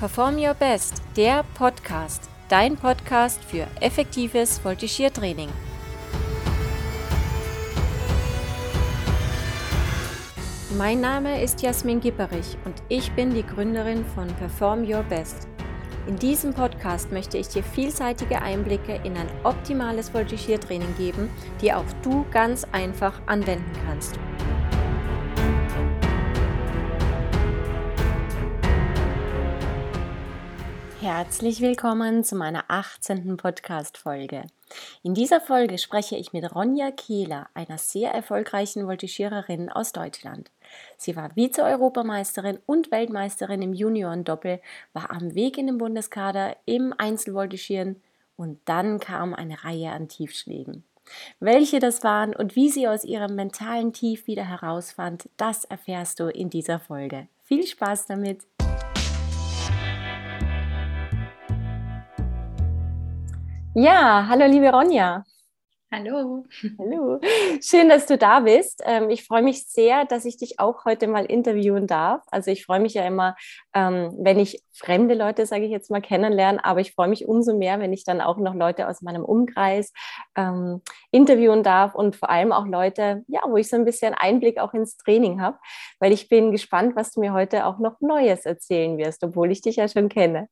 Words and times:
Perform 0.00 0.38
Your 0.38 0.54
Best, 0.54 1.02
der 1.14 1.44
Podcast, 1.52 2.30
dein 2.48 2.74
Podcast 2.74 3.44
für 3.44 3.66
effektives 3.82 4.58
Voltigiertraining. 4.64 5.50
Mein 10.78 11.02
Name 11.02 11.42
ist 11.42 11.60
Jasmin 11.60 12.00
Gipperich 12.00 12.56
und 12.64 12.76
ich 12.88 13.12
bin 13.12 13.34
die 13.34 13.44
Gründerin 13.44 14.06
von 14.14 14.26
Perform 14.36 14.90
Your 14.90 15.02
Best. 15.02 15.46
In 16.06 16.16
diesem 16.16 16.54
Podcast 16.54 17.12
möchte 17.12 17.36
ich 17.36 17.48
dir 17.48 17.62
vielseitige 17.62 18.40
Einblicke 18.40 18.98
in 19.04 19.18
ein 19.18 19.28
optimales 19.44 20.14
Voltigiertraining 20.14 20.96
geben, 20.96 21.28
die 21.60 21.74
auch 21.74 21.84
du 22.00 22.24
ganz 22.30 22.66
einfach 22.72 23.20
anwenden 23.26 23.70
kannst. 23.86 24.18
Herzlich 31.12 31.60
willkommen 31.60 32.22
zu 32.22 32.36
meiner 32.36 32.66
18. 32.68 33.36
Podcast-Folge. 33.36 34.44
In 35.02 35.12
dieser 35.12 35.40
Folge 35.40 35.76
spreche 35.78 36.14
ich 36.14 36.32
mit 36.32 36.54
Ronja 36.54 36.92
Kehler, 36.92 37.48
einer 37.52 37.78
sehr 37.78 38.12
erfolgreichen 38.12 38.86
Voltigiererin 38.86 39.70
aus 39.70 39.90
Deutschland. 39.90 40.52
Sie 40.96 41.16
war 41.16 41.34
Vize-Europameisterin 41.34 42.60
und 42.64 42.92
Weltmeisterin 42.92 43.60
im 43.60 43.72
Junioren-Doppel, 43.72 44.60
war 44.92 45.10
am 45.10 45.34
Weg 45.34 45.58
in 45.58 45.66
den 45.66 45.78
Bundeskader 45.78 46.56
im 46.64 46.94
Einzelvoltigieren 46.96 48.00
und 48.36 48.60
dann 48.66 49.00
kam 49.00 49.34
eine 49.34 49.64
Reihe 49.64 49.90
an 49.90 50.06
Tiefschlägen. 50.06 50.84
Welche 51.40 51.80
das 51.80 52.04
waren 52.04 52.36
und 52.36 52.54
wie 52.54 52.68
sie 52.70 52.86
aus 52.86 53.02
ihrem 53.02 53.34
mentalen 53.34 53.92
Tief 53.92 54.28
wieder 54.28 54.44
herausfand, 54.44 55.28
das 55.36 55.64
erfährst 55.64 56.20
du 56.20 56.28
in 56.28 56.50
dieser 56.50 56.78
Folge. 56.78 57.26
Viel 57.42 57.66
Spaß 57.66 58.06
damit! 58.06 58.44
Ja, 63.74 64.26
hallo 64.28 64.46
liebe 64.46 64.70
Ronja. 64.70 65.24
Hallo. 65.92 66.44
Hallo. 66.78 67.18
Schön, 67.60 67.88
dass 67.88 68.06
du 68.06 68.16
da 68.16 68.38
bist. 68.38 68.80
Ähm, 68.86 69.10
ich 69.10 69.24
freue 69.24 69.42
mich 69.42 69.66
sehr, 69.66 70.04
dass 70.04 70.24
ich 70.24 70.36
dich 70.36 70.60
auch 70.60 70.84
heute 70.84 71.08
mal 71.08 71.24
interviewen 71.24 71.88
darf. 71.88 72.22
Also 72.30 72.52
ich 72.52 72.64
freue 72.64 72.78
mich 72.78 72.94
ja 72.94 73.04
immer, 73.04 73.34
ähm, 73.74 74.14
wenn 74.16 74.38
ich 74.38 74.62
fremde 74.72 75.14
Leute, 75.14 75.46
sage 75.46 75.64
ich 75.64 75.72
jetzt 75.72 75.90
mal, 75.90 76.00
kennenlerne, 76.00 76.64
aber 76.64 76.78
ich 76.78 76.94
freue 76.94 77.08
mich 77.08 77.26
umso 77.26 77.56
mehr, 77.56 77.80
wenn 77.80 77.92
ich 77.92 78.04
dann 78.04 78.20
auch 78.20 78.36
noch 78.36 78.54
Leute 78.54 78.86
aus 78.86 79.02
meinem 79.02 79.24
Umkreis 79.24 79.92
ähm, 80.36 80.80
interviewen 81.10 81.64
darf 81.64 81.96
und 81.96 82.14
vor 82.14 82.30
allem 82.30 82.52
auch 82.52 82.66
Leute, 82.68 83.24
ja, 83.26 83.40
wo 83.48 83.56
ich 83.56 83.68
so 83.68 83.74
ein 83.74 83.84
bisschen 83.84 84.14
Einblick 84.14 84.60
auch 84.60 84.72
ins 84.74 84.96
Training 84.96 85.40
habe, 85.42 85.58
weil 85.98 86.12
ich 86.12 86.28
bin 86.28 86.52
gespannt, 86.52 86.94
was 86.94 87.10
du 87.10 87.20
mir 87.20 87.32
heute 87.32 87.66
auch 87.66 87.80
noch 87.80 88.00
Neues 88.00 88.46
erzählen 88.46 88.96
wirst, 88.96 89.24
obwohl 89.24 89.50
ich 89.50 89.60
dich 89.60 89.74
ja 89.76 89.88
schon 89.88 90.08
kenne. 90.08 90.48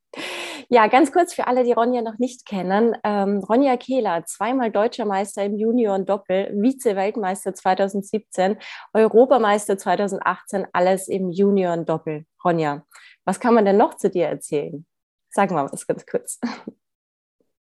Ja, 0.69 0.89
ganz 0.89 1.13
kurz 1.13 1.33
für 1.33 1.47
alle, 1.47 1.63
die 1.65 1.73
Ronja 1.73 2.03
noch 2.03 2.19
nicht 2.19 2.45
kennen. 2.45 2.95
Ronja 3.05 3.79
Kehler, 3.79 4.25
zweimal 4.27 4.71
deutscher 4.71 5.07
Meister 5.07 5.28
Weltmeister 5.29 5.45
im 5.45 5.57
Junioren-Doppel, 5.57 6.55
Vize-Weltmeister 6.55 7.55
2017, 7.55 8.57
Europameister 8.95 9.77
2018, 9.77 10.67
alles 10.73 11.09
im 11.09 11.31
Junioren-Doppel. 11.31 12.25
Ronja, 12.45 12.87
was 13.25 13.41
kann 13.41 13.55
man 13.55 13.65
denn 13.65 13.77
noch 13.77 13.95
zu 13.95 14.11
dir 14.11 14.27
erzählen? 14.27 14.87
Sag 15.31 15.51
mal 15.51 15.71
was 15.71 15.87
ganz 15.87 16.07
kurz. 16.07 16.41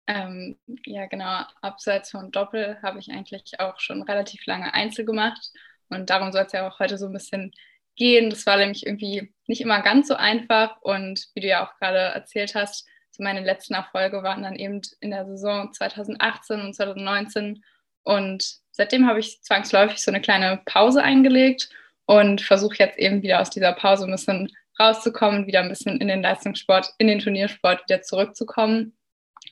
Ähm, 0.09 0.57
ja, 0.85 1.07
genau. 1.07 1.43
Abseits 1.63 2.13
von 2.13 2.31
Doppel 2.31 2.81
habe 2.81 3.01
ich 3.01 3.11
eigentlich 3.11 3.59
auch 3.59 3.81
schon 3.81 4.03
relativ 4.03 4.47
lange 4.47 4.73
Einzel 4.73 5.05
gemacht. 5.05 5.51
Und 5.89 6.11
darum 6.11 6.31
soll 6.31 6.45
es 6.45 6.53
ja 6.53 6.69
auch 6.69 6.79
heute 6.79 6.97
so 6.97 7.07
ein 7.07 7.13
bisschen 7.13 7.51
gehen. 7.97 8.31
Das 8.31 8.47
war 8.47 8.57
nämlich 8.57 8.87
irgendwie 8.87 9.35
nicht 9.49 9.61
immer 9.61 9.83
ganz 9.83 10.07
so 10.07 10.15
einfach. 10.15 10.81
Und 10.83 11.27
wie 11.35 11.41
du 11.41 11.49
ja 11.49 11.67
auch 11.67 11.77
gerade 11.81 11.99
erzählt 11.99 12.55
hast, 12.55 12.87
so 13.17 13.23
meine 13.23 13.41
letzten 13.41 13.75
Erfolge 13.75 14.23
waren 14.23 14.43
dann 14.43 14.57
eben 14.57 14.81
in 15.01 15.11
der 15.11 15.27
Saison 15.27 15.73
2018 15.73 16.61
und 16.61 16.75
2019. 16.75 17.65
Und 18.03 18.59
seitdem 18.71 19.09
habe 19.09 19.21
ich 19.21 19.43
zwangsläufig 19.43 20.03
so 20.03 20.11
eine 20.11 20.21
kleine 20.21 20.61
Pause 20.67 21.03
eingelegt 21.03 21.71
und 22.05 22.41
versuche 22.41 22.77
jetzt 22.79 22.99
eben 22.99 23.23
wieder 23.23 23.41
aus 23.41 23.51
dieser 23.51 23.73
Pause 23.73 24.05
ein 24.05 24.13
bisschen 24.13 24.53
rauszukommen, 24.79 25.47
wieder 25.47 25.61
ein 25.61 25.69
bisschen 25.69 26.01
in 26.01 26.09
den 26.09 26.23
Leistungssport, 26.23 26.93
in 26.99 27.07
den 27.07 27.21
Turniersport 27.21 27.85
wieder 27.89 28.03
zurückzukommen. 28.03 28.97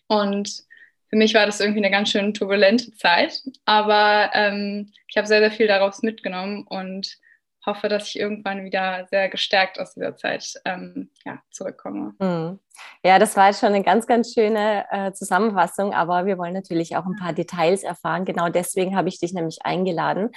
Und 0.06 0.62
für 1.08 1.16
mich 1.16 1.34
war 1.34 1.46
das 1.46 1.60
irgendwie 1.60 1.80
eine 1.80 1.90
ganz 1.90 2.10
schön 2.10 2.34
turbulente 2.34 2.92
Zeit, 2.92 3.40
aber 3.64 4.30
ähm, 4.34 4.92
ich 5.08 5.16
habe 5.16 5.26
sehr, 5.26 5.40
sehr 5.40 5.50
viel 5.50 5.66
daraus 5.66 6.02
mitgenommen 6.02 6.64
und 6.68 7.18
hoffe, 7.66 7.88
dass 7.88 8.08
ich 8.08 8.18
irgendwann 8.18 8.64
wieder 8.64 9.06
sehr 9.10 9.28
gestärkt 9.28 9.80
aus 9.80 9.94
dieser 9.94 10.16
Zeit 10.16 10.54
ähm, 10.64 11.10
ja, 11.24 11.38
zurückkomme. 11.50 12.14
Mhm. 12.18 12.60
Ja, 13.04 13.18
das 13.18 13.36
war 13.36 13.48
jetzt 13.48 13.60
schon 13.60 13.74
eine 13.74 13.82
ganz, 13.82 14.06
ganz 14.06 14.32
schöne 14.32 14.84
äh, 14.90 15.12
Zusammenfassung, 15.12 15.92
aber 15.92 16.26
wir 16.26 16.38
wollen 16.38 16.54
natürlich 16.54 16.96
auch 16.96 17.06
ein 17.06 17.16
paar 17.16 17.32
Details 17.32 17.82
erfahren. 17.82 18.24
Genau 18.24 18.48
deswegen 18.48 18.96
habe 18.96 19.08
ich 19.08 19.20
dich 19.20 19.32
nämlich 19.32 19.58
eingeladen. 19.62 20.30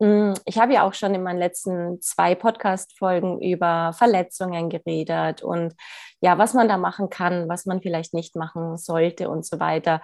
Mm, 0.00 0.32
ich 0.46 0.58
habe 0.58 0.72
ja 0.72 0.86
auch 0.86 0.94
schon 0.94 1.14
in 1.14 1.22
meinen 1.22 1.38
letzten 1.38 2.00
zwei 2.00 2.34
Podcast-Folgen 2.34 3.40
über 3.40 3.92
Verletzungen 3.92 4.70
geredet 4.70 5.42
und 5.42 5.74
ja, 6.22 6.38
was 6.38 6.54
man 6.54 6.68
da 6.68 6.78
machen 6.78 7.10
kann, 7.10 7.48
was 7.48 7.66
man 7.66 7.82
vielleicht 7.82 8.14
nicht 8.14 8.34
machen 8.34 8.78
sollte 8.78 9.28
und 9.28 9.46
so 9.46 9.60
weiter. 9.60 10.00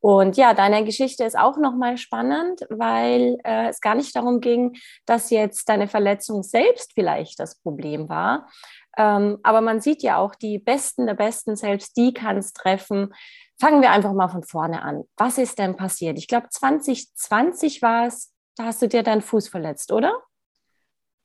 Und 0.00 0.36
ja, 0.36 0.52
deine 0.52 0.84
Geschichte 0.84 1.24
ist 1.24 1.38
auch 1.38 1.58
nochmal 1.58 1.96
spannend, 1.96 2.60
weil 2.70 3.38
äh, 3.44 3.68
es 3.68 3.80
gar 3.80 3.94
nicht 3.94 4.14
darum 4.14 4.40
ging, 4.40 4.76
dass 5.06 5.30
jetzt 5.30 5.68
deine 5.68 5.88
Verletzung 5.88 6.42
selbst 6.42 6.92
vielleicht 6.94 7.40
das 7.40 7.60
Problem 7.60 8.08
war. 8.08 8.48
Ähm, 8.96 9.38
aber 9.42 9.60
man 9.60 9.80
sieht 9.80 10.02
ja 10.02 10.18
auch, 10.18 10.34
die 10.34 10.58
Besten 10.58 11.06
der 11.06 11.14
Besten, 11.14 11.56
selbst 11.56 11.96
die 11.96 12.12
kann 12.12 12.36
es 12.36 12.52
treffen. 12.52 13.14
Fangen 13.60 13.80
wir 13.80 13.90
einfach 13.90 14.12
mal 14.12 14.28
von 14.28 14.42
vorne 14.42 14.82
an. 14.82 15.04
Was 15.16 15.38
ist 15.38 15.58
denn 15.58 15.76
passiert? 15.76 16.18
Ich 16.18 16.28
glaube, 16.28 16.48
2020 16.50 17.82
war 17.82 18.06
es, 18.06 18.32
da 18.56 18.64
hast 18.64 18.82
du 18.82 18.88
dir 18.88 19.02
deinen 19.02 19.22
Fuß 19.22 19.48
verletzt, 19.48 19.92
oder? 19.92 20.22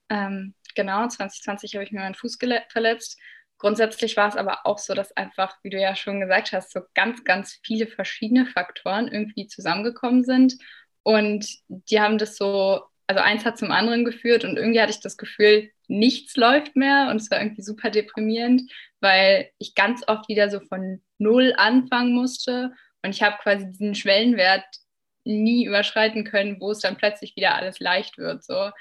Ähm, 0.10 0.54
genau, 0.76 1.08
2020 1.08 1.74
habe 1.76 1.84
ich 1.84 1.92
mir 1.92 2.02
meinen 2.02 2.16
Fuß 2.16 2.38
verletzt. 2.70 3.18
Grundsätzlich 3.58 4.18
war 4.18 4.28
es 4.28 4.36
aber 4.36 4.66
auch 4.66 4.78
so, 4.78 4.94
dass 4.94 5.16
einfach, 5.16 5.56
wie 5.64 5.70
du 5.70 5.80
ja 5.80 5.96
schon 5.96 6.20
gesagt 6.20 6.52
hast, 6.52 6.72
so 6.72 6.82
ganz, 6.94 7.24
ganz 7.24 7.60
viele 7.64 7.88
verschiedene 7.88 8.46
Faktoren 8.46 9.08
irgendwie 9.08 9.48
zusammengekommen 9.48 10.24
sind. 10.24 10.58
Und 11.04 11.48
die 11.68 12.02
haben 12.02 12.18
das 12.18 12.36
so, 12.36 12.82
also 13.08 13.22
eins 13.22 13.46
hat 13.46 13.58
zum 13.58 13.72
anderen 13.72 14.04
geführt 14.04 14.44
und 14.44 14.58
irgendwie 14.58 14.82
hatte 14.82 14.92
ich 14.92 15.00
das 15.00 15.18
Gefühl, 15.18 15.72
nichts 15.88 16.36
läuft 16.36 16.76
mehr 16.76 17.10
und 17.10 17.18
es 17.18 17.30
war 17.32 17.40
irgendwie 17.42 17.62
super 17.62 17.90
deprimierend, 17.90 18.64
weil 19.00 19.50
ich 19.58 19.76
ganz 19.76 20.02
oft 20.08 20.28
wieder 20.28 20.50
so 20.50 20.60
von 20.60 21.02
null 21.18 21.54
anfangen 21.58 22.14
musste 22.14 22.72
und 23.04 23.12
ich 23.12 23.22
habe 23.22 23.38
quasi 23.42 23.68
diesen 23.68 23.96
Schwellenwert 23.96 24.66
nie 25.24 25.66
überschreiten 25.66 26.24
können, 26.24 26.60
wo 26.60 26.72
es 26.72 26.80
dann 26.80 26.98
plötzlich 26.98 27.36
wieder 27.36 27.56
alles 27.56 27.80
leicht 27.80 28.18
wird. 28.18 28.44
So 28.44 28.72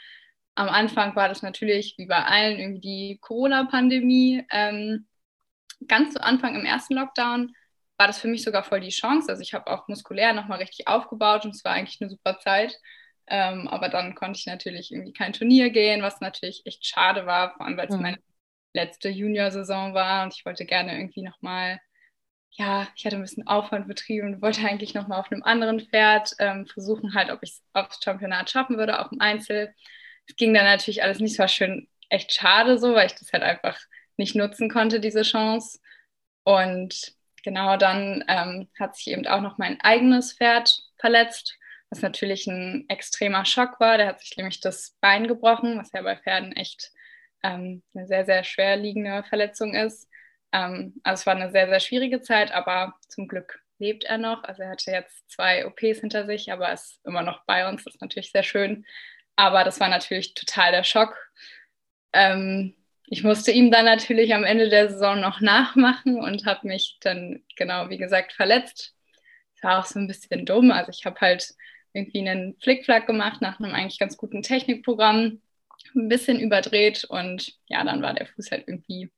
am 0.54 0.68
Anfang 0.68 1.16
war 1.16 1.28
das 1.28 1.42
natürlich 1.42 1.94
wie 1.96 2.06
bei 2.06 2.24
allen 2.24 2.58
irgendwie 2.58 2.80
die 2.80 3.18
Corona-Pandemie. 3.20 4.44
Ähm, 4.50 5.06
ganz 5.88 6.14
zu 6.14 6.22
Anfang 6.22 6.54
im 6.54 6.64
ersten 6.64 6.94
Lockdown 6.94 7.54
war 7.96 8.06
das 8.06 8.18
für 8.18 8.28
mich 8.28 8.42
sogar 8.42 8.64
voll 8.64 8.80
die 8.80 8.88
Chance. 8.88 9.30
Also 9.30 9.42
ich 9.42 9.54
habe 9.54 9.70
auch 9.70 9.88
muskulär 9.88 10.32
nochmal 10.32 10.58
richtig 10.58 10.88
aufgebaut 10.88 11.44
und 11.44 11.54
es 11.54 11.64
war 11.64 11.72
eigentlich 11.72 12.00
eine 12.00 12.10
super 12.10 12.38
Zeit. 12.38 12.76
Ähm, 13.26 13.68
aber 13.68 13.88
dann 13.88 14.14
konnte 14.14 14.38
ich 14.38 14.46
natürlich 14.46 14.90
irgendwie 14.90 15.12
kein 15.12 15.32
Turnier 15.32 15.70
gehen, 15.70 16.02
was 16.02 16.20
natürlich 16.20 16.62
echt 16.64 16.84
schade 16.84 17.26
war, 17.26 17.54
vor 17.54 17.66
allem 17.66 17.76
weil 17.76 17.88
es 17.88 17.94
mhm. 17.94 18.02
meine 18.02 18.18
letzte 18.72 19.08
Junior-Saison 19.08 19.94
war 19.94 20.24
und 20.24 20.34
ich 20.34 20.44
wollte 20.44 20.64
gerne 20.64 20.96
irgendwie 20.96 21.22
nochmal, 21.22 21.80
ja, 22.52 22.88
ich 22.94 23.06
hatte 23.06 23.16
ein 23.16 23.22
bisschen 23.22 23.46
Aufwand 23.46 23.88
betrieben 23.88 24.34
und 24.34 24.42
wollte 24.42 24.66
eigentlich 24.66 24.94
nochmal 24.94 25.20
auf 25.20 25.30
einem 25.32 25.42
anderen 25.42 25.80
Pferd 25.80 26.32
ähm, 26.38 26.66
versuchen, 26.66 27.14
halt, 27.14 27.30
ob 27.30 27.42
ich 27.42 27.50
es 27.50 27.62
aufs 27.72 28.00
Championat 28.02 28.50
schaffen 28.50 28.76
würde, 28.76 29.00
auch 29.00 29.12
im 29.12 29.20
Einzel 29.20 29.74
es 30.30 30.36
ging 30.36 30.54
dann 30.54 30.64
natürlich 30.64 31.02
alles 31.02 31.18
nicht 31.18 31.36
so 31.36 31.46
schön, 31.48 31.88
echt 32.08 32.32
schade 32.32 32.78
so, 32.78 32.94
weil 32.94 33.06
ich 33.06 33.14
das 33.14 33.32
halt 33.32 33.42
einfach 33.42 33.78
nicht 34.16 34.34
nutzen 34.34 34.70
konnte, 34.70 35.00
diese 35.00 35.22
Chance. 35.22 35.80
Und 36.44 37.14
genau 37.42 37.76
dann 37.76 38.24
ähm, 38.28 38.68
hat 38.78 38.96
sich 38.96 39.08
eben 39.08 39.26
auch 39.26 39.40
noch 39.40 39.58
mein 39.58 39.80
eigenes 39.80 40.34
Pferd 40.34 40.78
verletzt, 40.98 41.56
was 41.90 42.02
natürlich 42.02 42.46
ein 42.46 42.84
extremer 42.88 43.44
Schock 43.44 43.80
war. 43.80 43.98
Der 43.98 44.06
hat 44.08 44.20
sich 44.20 44.36
nämlich 44.36 44.60
das 44.60 44.96
Bein 45.00 45.26
gebrochen, 45.26 45.78
was 45.78 45.92
ja 45.92 46.02
bei 46.02 46.16
Pferden 46.16 46.52
echt 46.52 46.92
ähm, 47.42 47.82
eine 47.94 48.06
sehr, 48.06 48.24
sehr 48.24 48.44
schwer 48.44 48.76
liegende 48.76 49.24
Verletzung 49.24 49.74
ist. 49.74 50.08
Ähm, 50.52 51.00
also 51.02 51.20
es 51.20 51.26
war 51.26 51.36
eine 51.36 51.50
sehr, 51.50 51.68
sehr 51.68 51.80
schwierige 51.80 52.20
Zeit, 52.20 52.52
aber 52.52 52.94
zum 53.08 53.28
Glück 53.28 53.60
lebt 53.78 54.04
er 54.04 54.18
noch. 54.18 54.44
Also 54.44 54.62
er 54.62 54.70
hatte 54.70 54.90
jetzt 54.90 55.30
zwei 55.30 55.66
OPs 55.66 56.00
hinter 56.00 56.26
sich, 56.26 56.52
aber 56.52 56.72
ist 56.72 57.00
immer 57.04 57.22
noch 57.22 57.44
bei 57.44 57.68
uns. 57.68 57.84
Das 57.84 57.94
ist 57.94 58.00
natürlich 58.00 58.30
sehr 58.32 58.42
schön. 58.42 58.84
Aber 59.36 59.64
das 59.64 59.80
war 59.80 59.88
natürlich 59.88 60.34
total 60.34 60.72
der 60.72 60.84
Schock. 60.84 61.16
Ähm, 62.12 62.76
ich 63.06 63.24
musste 63.24 63.50
ihm 63.50 63.70
dann 63.70 63.86
natürlich 63.86 64.34
am 64.34 64.44
Ende 64.44 64.68
der 64.68 64.88
Saison 64.90 65.20
noch 65.20 65.40
nachmachen 65.40 66.20
und 66.20 66.46
habe 66.46 66.68
mich 66.68 66.98
dann, 67.00 67.42
genau 67.56 67.88
wie 67.90 67.98
gesagt, 67.98 68.32
verletzt. 68.32 68.94
Das 69.54 69.64
war 69.64 69.80
auch 69.80 69.86
so 69.86 69.98
ein 69.98 70.06
bisschen 70.06 70.46
dumm. 70.46 70.70
Also 70.70 70.90
ich 70.90 71.04
habe 71.04 71.20
halt 71.20 71.54
irgendwie 71.92 72.20
einen 72.28 72.56
Flickflack 72.60 73.06
gemacht 73.06 73.40
nach 73.40 73.58
einem 73.58 73.74
eigentlich 73.74 73.98
ganz 73.98 74.16
guten 74.16 74.42
Technikprogramm, 74.42 75.40
ein 75.94 76.08
bisschen 76.08 76.38
überdreht 76.38 77.04
und 77.04 77.54
ja, 77.66 77.82
dann 77.84 78.02
war 78.02 78.14
der 78.14 78.26
Fuß 78.26 78.50
halt 78.50 78.68
irgendwie 78.68 79.10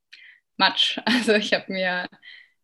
Matsch. 0.57 0.99
Also 1.05 1.33
ich 1.33 1.53
habe 1.53 1.71
mir 1.71 2.07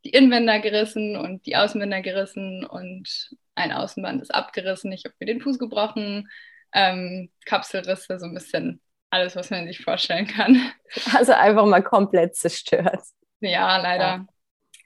die 0.06 0.10
Innenbänder 0.10 0.60
gerissen 0.60 1.16
und 1.18 1.46
die 1.46 1.56
Außenbänder 1.56 2.02
gerissen 2.02 2.66
und 2.66 3.30
ein 3.56 3.72
Außenband 3.72 4.22
ist 4.22 4.34
abgerissen. 4.34 4.92
Ich 4.92 5.04
habe 5.06 5.16
mir 5.20 5.26
den 5.26 5.42
Fuß 5.42 5.60
gebrochen, 5.60 6.30
ähm, 6.74 7.30
Kapselrisse, 7.46 8.20
so 8.20 8.26
ein 8.26 8.34
bisschen 8.34 8.82
alles, 9.10 9.36
was 9.36 9.50
man 9.50 9.68
sich 9.68 9.84
vorstellen 9.84 10.28
kann. 10.28 10.72
Also 11.14 11.34
einfach 11.34 11.66
mal 11.66 11.84
komplett 11.84 12.36
zerstört. 12.36 13.04
Ja, 13.42 13.78
leider. 13.78 14.26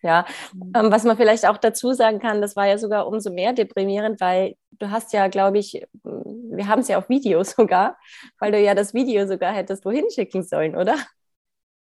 Ja, 0.01 0.25
mhm. 0.53 0.73
ähm, 0.75 0.91
was 0.91 1.05
man 1.05 1.15
vielleicht 1.15 1.45
auch 1.45 1.57
dazu 1.57 1.93
sagen 1.93 2.19
kann, 2.19 2.41
das 2.41 2.57
war 2.57 2.67
ja 2.67 2.77
sogar 2.77 3.07
umso 3.07 3.31
mehr 3.31 3.53
deprimierend, 3.53 4.19
weil 4.19 4.55
du 4.71 4.91
hast 4.91 5.13
ja, 5.13 5.27
glaube 5.29 5.59
ich, 5.59 5.81
wir 6.03 6.67
haben 6.67 6.81
es 6.81 6.89
ja 6.89 6.97
auf 6.97 7.07
Video 7.07 7.43
sogar, 7.43 7.97
weil 8.39 8.51
du 8.51 8.59
ja 8.59 8.75
das 8.75 8.93
Video 8.93 9.25
sogar 9.27 9.53
hättest 9.53 9.85
wohin 9.85 10.09
schicken 10.13 10.43
sollen, 10.43 10.75
oder? 10.75 10.95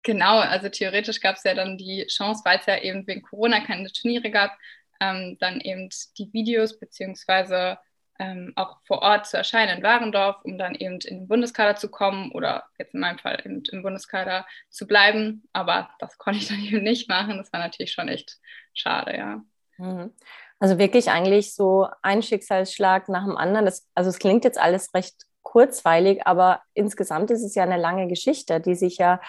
Genau, 0.03 0.39
also 0.39 0.69
theoretisch 0.69 1.19
gab 1.19 1.36
es 1.36 1.44
ja 1.44 1.53
dann 1.53 1.77
die 1.77 2.06
Chance, 2.07 2.42
weil 2.44 2.59
es 2.59 2.65
ja 2.65 2.77
eben 2.80 3.06
wegen 3.06 3.21
Corona 3.21 3.59
keine 3.59 3.92
Turniere 3.92 4.31
gab, 4.31 4.51
ähm, 5.00 5.38
dann 5.39 5.62
eben 5.62 5.89
die 6.18 6.31
Videos 6.33 6.80
beziehungsweise 6.80 7.77
ähm, 8.21 8.53
auch 8.56 8.77
vor 8.86 9.01
Ort 9.01 9.25
zu 9.25 9.38
erscheinen 9.38 9.77
in 9.77 9.83
Warendorf, 9.83 10.38
um 10.44 10.57
dann 10.57 10.75
eben 10.75 11.00
in 11.00 11.19
den 11.19 11.27
Bundeskader 11.27 11.75
zu 11.75 11.89
kommen 11.89 12.31
oder 12.31 12.65
jetzt 12.77 12.94
in 12.94 13.00
meinem 13.00 13.18
Fall 13.18 13.42
eben 13.44 13.63
im 13.71 13.81
Bundeskader 13.81 14.45
zu 14.69 14.86
bleiben. 14.86 15.44
Aber 15.53 15.89
das 16.00 16.18
konnte 16.18 16.39
ich 16.39 16.48
dann 16.48 16.59
eben 16.63 16.83
nicht 16.83 17.09
machen. 17.09 17.38
Das 17.38 17.51
war 17.51 17.59
natürlich 17.59 17.94
schon 17.94 18.07
echt 18.07 18.38
schade, 18.74 19.18
ja. 19.18 19.44
Mhm. 19.77 20.13
Also 20.59 20.77
wirklich 20.77 21.09
eigentlich 21.09 21.56
so 21.56 21.88
ein 22.03 22.21
Schicksalsschlag 22.21 23.09
nach 23.09 23.25
dem 23.25 23.38
anderen. 23.38 23.65
Das, 23.65 23.88
also 23.95 24.12
es 24.12 24.19
klingt 24.19 24.44
jetzt 24.44 24.59
alles 24.59 24.94
recht 24.94 25.15
kurzweilig, 25.42 26.27
aber 26.27 26.62
insgesamt 26.75 27.31
ist 27.31 27.44
es 27.44 27.56
ja 27.56 27.63
eine 27.63 27.77
lange 27.77 28.07
Geschichte, 28.07 28.62
die 28.62 28.75
sich 28.75 28.98
ja 28.98 29.19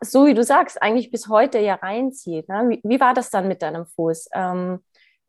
so 0.00 0.26
wie 0.26 0.34
du 0.34 0.42
sagst, 0.42 0.80
eigentlich 0.82 1.10
bis 1.10 1.28
heute 1.28 1.58
ja 1.58 1.74
reinzieht. 1.74 2.48
Ne? 2.48 2.66
Wie, 2.68 2.80
wie, 2.84 3.00
war 3.00 3.14
das 3.14 3.30
dann 3.30 3.48
mit 3.48 3.62
deinem 3.62 3.86
Fuß? 3.86 4.30
Ähm, 4.34 4.82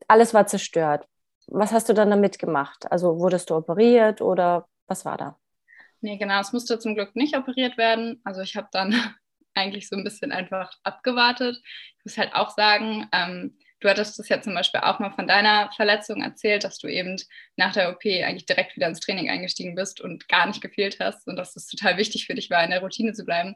alles 0.08 0.34
war 0.34 0.48
zerstört. 0.48 1.08
Was 1.48 1.72
hast 1.72 1.90
du 1.90 1.94
dann 1.94 2.10
damit 2.10 2.40
gemacht? 2.40 2.92
Also 2.92 3.20
wurdest 3.20 3.50
du 3.50 3.56
operiert 3.56 4.22
oder 4.22 4.68
was 4.88 5.06
war 5.06 5.18
da? 5.18 5.38
Nee, 6.02 6.18
genau, 6.18 6.40
es 6.40 6.54
musste 6.54 6.80
zum 6.80 6.96
Glück 6.96 7.16
nicht 7.16 7.36
operiert 7.36 7.78
werden. 7.78 8.22
Also 8.24 8.42
ich 8.42 8.56
habe 8.56 8.70
dann 8.72 8.94
eigentlich 9.54 9.90
so 9.90 9.96
ein 9.96 10.04
bisschen 10.04 10.32
einfach 10.32 10.72
abgewartet. 10.84 11.60
Ich 11.98 12.06
muss 12.06 12.18
halt 12.18 12.34
auch 12.34 12.52
sagen, 12.52 13.08
ähm, 13.12 13.58
du 13.80 13.90
hattest 13.90 14.20
das 14.20 14.30
ja 14.30 14.42
zum 14.42 14.54
Beispiel 14.54 14.82
auch 14.82 15.00
mal 15.00 15.12
von 15.12 15.28
deiner 15.28 15.72
Verletzung 15.76 16.22
erzählt, 16.22 16.64
dass 16.64 16.78
du 16.78 16.88
eben 16.88 17.18
nach 17.56 17.74
der 17.74 17.90
OP 17.90 18.06
eigentlich 18.06 18.46
direkt 18.46 18.76
wieder 18.76 18.88
ins 18.88 19.00
Training 19.00 19.30
eingestiegen 19.30 19.76
bist 19.76 20.00
und 20.02 20.28
gar 20.28 20.48
nicht 20.48 20.62
gefehlt 20.62 21.00
hast 21.00 21.28
und 21.28 21.36
dass 21.36 21.56
es 21.56 21.68
total 21.68 21.98
wichtig 21.98 22.28
für 22.28 22.36
dich 22.36 22.50
war, 22.50 22.64
in 22.64 22.72
der 22.72 22.82
Routine 22.82 23.14
zu 23.14 23.26
bleiben 23.26 23.56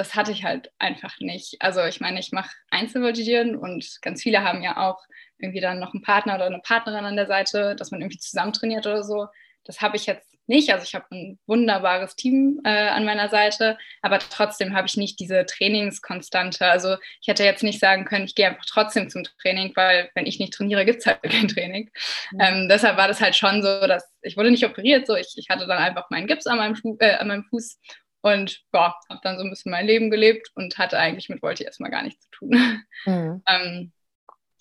das 0.00 0.14
hatte 0.14 0.32
ich 0.32 0.44
halt 0.44 0.72
einfach 0.78 1.20
nicht. 1.20 1.56
Also 1.60 1.84
ich 1.84 2.00
meine, 2.00 2.20
ich 2.20 2.32
mache 2.32 2.48
Einzelvoltigieren 2.70 3.54
und 3.54 3.98
ganz 4.00 4.22
viele 4.22 4.42
haben 4.42 4.62
ja 4.62 4.78
auch 4.78 4.98
irgendwie 5.36 5.60
dann 5.60 5.78
noch 5.78 5.92
einen 5.92 6.02
Partner 6.02 6.36
oder 6.36 6.46
eine 6.46 6.60
Partnerin 6.60 7.04
an 7.04 7.16
der 7.16 7.26
Seite, 7.26 7.76
dass 7.76 7.90
man 7.90 8.00
irgendwie 8.00 8.18
zusammen 8.18 8.54
trainiert 8.54 8.86
oder 8.86 9.04
so. 9.04 9.26
Das 9.64 9.82
habe 9.82 9.96
ich 9.96 10.06
jetzt 10.06 10.30
nicht. 10.46 10.72
Also 10.72 10.84
ich 10.84 10.94
habe 10.94 11.04
ein 11.12 11.38
wunderbares 11.46 12.16
Team 12.16 12.60
äh, 12.64 12.88
an 12.88 13.04
meiner 13.04 13.28
Seite, 13.28 13.76
aber 14.00 14.18
trotzdem 14.18 14.74
habe 14.74 14.86
ich 14.86 14.96
nicht 14.96 15.20
diese 15.20 15.44
Trainingskonstante. 15.44 16.66
Also 16.66 16.96
ich 17.20 17.28
hätte 17.28 17.44
jetzt 17.44 17.62
nicht 17.62 17.78
sagen 17.78 18.06
können, 18.06 18.24
ich 18.24 18.34
gehe 18.34 18.48
einfach 18.48 18.64
trotzdem 18.66 19.10
zum 19.10 19.24
Training, 19.42 19.72
weil 19.76 20.10
wenn 20.14 20.26
ich 20.26 20.40
nicht 20.40 20.54
trainiere, 20.54 20.86
gibt 20.86 21.00
es 21.00 21.06
halt 21.06 21.22
kein 21.22 21.48
Training. 21.48 21.90
Mhm. 22.32 22.40
Ähm, 22.40 22.68
deshalb 22.70 22.96
war 22.96 23.06
das 23.06 23.20
halt 23.20 23.36
schon 23.36 23.62
so, 23.62 23.86
dass 23.86 24.10
ich 24.22 24.36
wurde 24.36 24.50
nicht 24.50 24.64
operiert, 24.64 25.06
so 25.06 25.14
ich, 25.14 25.34
ich 25.36 25.48
hatte 25.50 25.66
dann 25.66 25.78
einfach 25.78 26.08
meinen 26.10 26.26
Gips 26.26 26.46
an 26.46 26.58
meinem, 26.58 26.74
Schuh, 26.74 26.96
äh, 27.00 27.14
an 27.14 27.28
meinem 27.28 27.44
Fuß 27.44 27.78
und 28.22 28.62
ja, 28.72 28.94
habe 29.08 29.20
dann 29.22 29.38
so 29.38 29.44
ein 29.44 29.50
bisschen 29.50 29.72
mein 29.72 29.86
Leben 29.86 30.10
gelebt 30.10 30.50
und 30.54 30.78
hatte 30.78 30.98
eigentlich 30.98 31.28
mit 31.28 31.42
Volti 31.42 31.64
erstmal 31.64 31.90
gar 31.90 32.02
nichts 32.02 32.24
zu 32.24 32.30
tun. 32.30 32.84
Mhm. 33.06 33.42
ähm, 33.46 33.92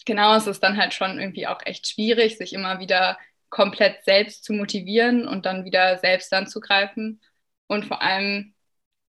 genau, 0.06 0.34
es 0.36 0.48
ist 0.48 0.64
dann 0.64 0.78
halt 0.78 0.94
schon 0.94 1.20
irgendwie 1.20 1.46
auch 1.46 1.60
echt 1.66 1.90
schwierig, 1.90 2.38
sich 2.38 2.54
immer 2.54 2.80
wieder 2.80 3.18
komplett 3.50 4.04
selbst 4.06 4.46
zu 4.46 4.54
motivieren 4.54 5.28
und 5.28 5.46
dann 5.46 5.66
wieder 5.66 5.98
selbst 5.98 6.34
anzugreifen. 6.34 7.20
Und 7.68 7.86
vor 7.86 8.02
allem, 8.02 8.54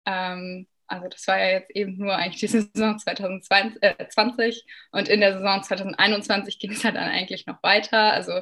ähm, 0.06 0.66
also 0.86 1.08
das 1.08 1.26
war 1.28 1.38
ja 1.38 1.50
jetzt 1.50 1.70
eben 1.70 1.96
nur 1.98 2.16
eigentlich 2.16 2.40
die 2.40 2.46
Saison 2.72 2.98
2020 2.98 3.76
äh, 3.80 4.62
und 4.90 5.08
in 5.08 5.20
der 5.20 5.34
Saison 5.34 5.62
2021 5.62 6.58
ging 6.58 6.72
es 6.72 6.84
halt 6.84 6.96
dann 6.96 7.08
eigentlich 7.08 7.46
noch 7.46 7.62
weiter. 7.62 8.12
Also 8.12 8.40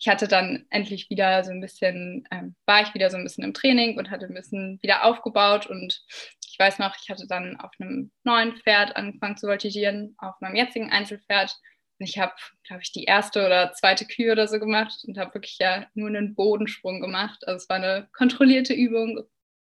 ich 0.00 0.08
hatte 0.08 0.28
dann 0.28 0.64
endlich 0.70 1.10
wieder 1.10 1.44
so 1.44 1.50
ein 1.50 1.60
bisschen, 1.60 2.26
ähm, 2.30 2.56
war 2.64 2.82
ich 2.82 2.94
wieder 2.94 3.10
so 3.10 3.18
ein 3.18 3.22
bisschen 3.22 3.44
im 3.44 3.52
Training 3.52 3.98
und 3.98 4.10
hatte 4.10 4.26
ein 4.26 4.34
bisschen 4.34 4.78
wieder 4.82 5.04
aufgebaut 5.04 5.66
und 5.66 6.02
ich 6.50 6.58
weiß 6.58 6.78
noch, 6.78 6.96
ich 7.00 7.10
hatte 7.10 7.26
dann 7.28 7.56
auf 7.60 7.70
einem 7.78 8.10
neuen 8.24 8.56
Pferd 8.56 8.96
angefangen 8.96 9.36
zu 9.36 9.46
voltigieren, 9.46 10.14
auf 10.18 10.34
meinem 10.40 10.56
jetzigen 10.56 10.90
Einzelpferd 10.90 11.54
und 11.98 12.06
ich 12.08 12.18
habe, 12.18 12.32
glaube 12.66 12.82
ich, 12.82 12.92
die 12.92 13.04
erste 13.04 13.44
oder 13.44 13.72
zweite 13.74 14.06
Kühe 14.06 14.32
oder 14.32 14.48
so 14.48 14.58
gemacht 14.58 15.04
und 15.06 15.18
habe 15.18 15.34
wirklich 15.34 15.58
ja 15.60 15.86
nur 15.92 16.08
einen 16.08 16.34
Bodensprung 16.34 17.02
gemacht. 17.02 17.46
Also 17.46 17.58
es 17.58 17.68
war 17.68 17.76
eine 17.76 18.08
kontrollierte 18.12 18.72
Übung 18.72 19.18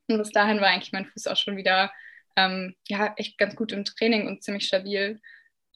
und 0.08 0.18
bis 0.18 0.32
dahin 0.32 0.60
war 0.60 0.68
eigentlich 0.68 0.92
mein 0.92 1.06
Fuß 1.06 1.28
auch 1.28 1.36
schon 1.36 1.56
wieder 1.56 1.90
ähm, 2.36 2.76
ja, 2.88 3.14
echt 3.16 3.38
ganz 3.38 3.56
gut 3.56 3.72
im 3.72 3.86
Training 3.86 4.26
und 4.26 4.42
ziemlich 4.42 4.66
stabil. 4.66 5.18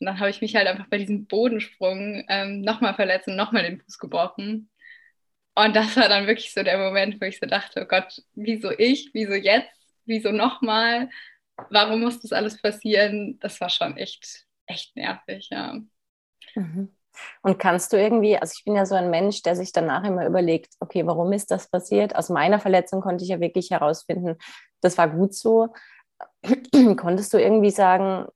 Und 0.00 0.06
dann 0.06 0.18
habe 0.18 0.30
ich 0.30 0.40
mich 0.40 0.56
halt 0.56 0.66
einfach 0.66 0.88
bei 0.88 0.98
diesem 0.98 1.26
Bodensprung 1.26 2.24
ähm, 2.28 2.62
nochmal 2.62 2.94
verletzt 2.94 3.28
und 3.28 3.36
nochmal 3.36 3.62
den 3.62 3.80
Fuß 3.80 3.98
gebrochen. 3.98 4.70
Und 5.54 5.76
das 5.76 5.96
war 5.96 6.08
dann 6.08 6.26
wirklich 6.26 6.52
so 6.54 6.62
der 6.62 6.78
Moment, 6.78 7.20
wo 7.20 7.26
ich 7.26 7.38
so 7.38 7.46
dachte, 7.46 7.82
oh 7.82 7.86
Gott, 7.86 8.22
wieso 8.34 8.70
ich, 8.70 9.10
wieso 9.12 9.34
jetzt, 9.34 9.68
wieso 10.06 10.32
nochmal, 10.32 11.10
warum 11.68 12.00
muss 12.00 12.20
das 12.20 12.32
alles 12.32 12.60
passieren? 12.60 13.38
Das 13.40 13.60
war 13.60 13.68
schon 13.68 13.96
echt, 13.96 14.46
echt 14.66 14.96
nervig, 14.96 15.48
ja. 15.50 15.80
Mhm. 16.54 16.96
Und 17.42 17.58
kannst 17.58 17.92
du 17.92 17.98
irgendwie, 17.98 18.38
also 18.38 18.54
ich 18.56 18.64
bin 18.64 18.76
ja 18.76 18.86
so 18.86 18.94
ein 18.94 19.10
Mensch, 19.10 19.42
der 19.42 19.56
sich 19.56 19.72
danach 19.72 20.04
immer 20.04 20.26
überlegt, 20.26 20.74
okay, 20.80 21.06
warum 21.06 21.32
ist 21.32 21.50
das 21.50 21.68
passiert? 21.68 22.16
Aus 22.16 22.30
meiner 22.30 22.60
Verletzung 22.60 23.00
konnte 23.00 23.24
ich 23.24 23.30
ja 23.30 23.40
wirklich 23.40 23.70
herausfinden, 23.70 24.36
das 24.80 24.96
war 24.96 25.10
gut 25.10 25.34
so. 25.34 25.74
Konntest 26.96 27.34
du 27.34 27.38
irgendwie 27.38 27.70
sagen, 27.70 28.26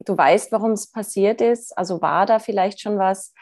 du 0.00 0.16
weißt, 0.16 0.52
warum 0.52 0.72
es 0.72 0.90
passiert 0.90 1.40
ist. 1.40 1.76
Also 1.76 2.00
war 2.00 2.26
da 2.26 2.38
vielleicht 2.38 2.80
schon 2.80 2.98
was, 2.98 3.34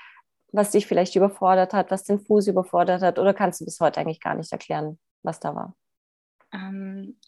was 0.52 0.70
dich 0.70 0.86
vielleicht 0.86 1.16
überfordert 1.16 1.72
hat, 1.72 1.90
was 1.90 2.04
den 2.04 2.18
Fuß 2.18 2.48
überfordert 2.48 3.02
hat, 3.02 3.18
oder 3.18 3.34
kannst 3.34 3.60
du 3.60 3.64
bis 3.64 3.80
heute 3.80 4.00
eigentlich 4.00 4.20
gar 4.20 4.34
nicht 4.34 4.52
erklären, 4.52 4.98
was 5.22 5.40
da 5.40 5.54
war? 5.54 5.76
Ähm, 6.52 7.18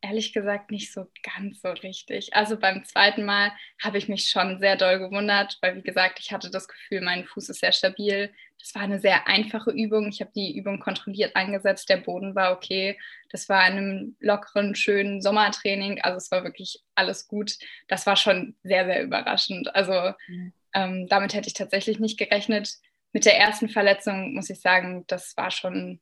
ehrlich 0.00 0.32
gesagt 0.32 0.70
nicht 0.70 0.92
so 0.92 1.06
ganz 1.22 1.60
so 1.60 1.68
richtig. 1.68 2.34
Also 2.34 2.56
beim 2.58 2.84
zweiten 2.84 3.24
Mal 3.24 3.52
habe 3.82 3.98
ich 3.98 4.08
mich 4.08 4.28
schon 4.28 4.58
sehr 4.58 4.76
doll 4.76 4.98
gewundert, 4.98 5.58
weil 5.60 5.76
wie 5.76 5.82
gesagt, 5.82 6.20
ich 6.20 6.32
hatte 6.32 6.50
das 6.50 6.68
Gefühl, 6.68 7.00
mein 7.00 7.24
Fuß 7.26 7.48
ist 7.48 7.60
sehr 7.60 7.72
stabil. 7.72 8.32
Das 8.58 8.74
war 8.74 8.82
eine 8.82 8.98
sehr 8.98 9.28
einfache 9.28 9.70
Übung. 9.70 10.08
Ich 10.08 10.20
habe 10.20 10.32
die 10.34 10.56
Übung 10.56 10.80
kontrolliert 10.80 11.36
eingesetzt. 11.36 11.88
Der 11.88 11.98
Boden 11.98 12.34
war 12.34 12.52
okay. 12.52 12.98
Das 13.30 13.48
war 13.48 13.66
in 13.68 13.76
einem 13.76 14.16
lockeren, 14.20 14.74
schönen 14.74 15.22
Sommertraining. 15.22 16.00
Also 16.02 16.16
es 16.16 16.30
war 16.30 16.44
wirklich 16.44 16.82
alles 16.94 17.28
gut. 17.28 17.56
Das 17.86 18.06
war 18.06 18.16
schon 18.16 18.56
sehr, 18.64 18.84
sehr 18.84 19.02
überraschend. 19.02 19.74
Also 19.74 20.12
mhm. 20.26 20.52
ähm, 20.74 21.06
damit 21.08 21.34
hätte 21.34 21.46
ich 21.48 21.54
tatsächlich 21.54 22.00
nicht 22.00 22.18
gerechnet. 22.18 22.74
Mit 23.12 23.24
der 23.24 23.38
ersten 23.38 23.68
Verletzung 23.68 24.34
muss 24.34 24.50
ich 24.50 24.60
sagen, 24.60 25.04
das 25.06 25.36
war 25.36 25.50
schon 25.50 26.00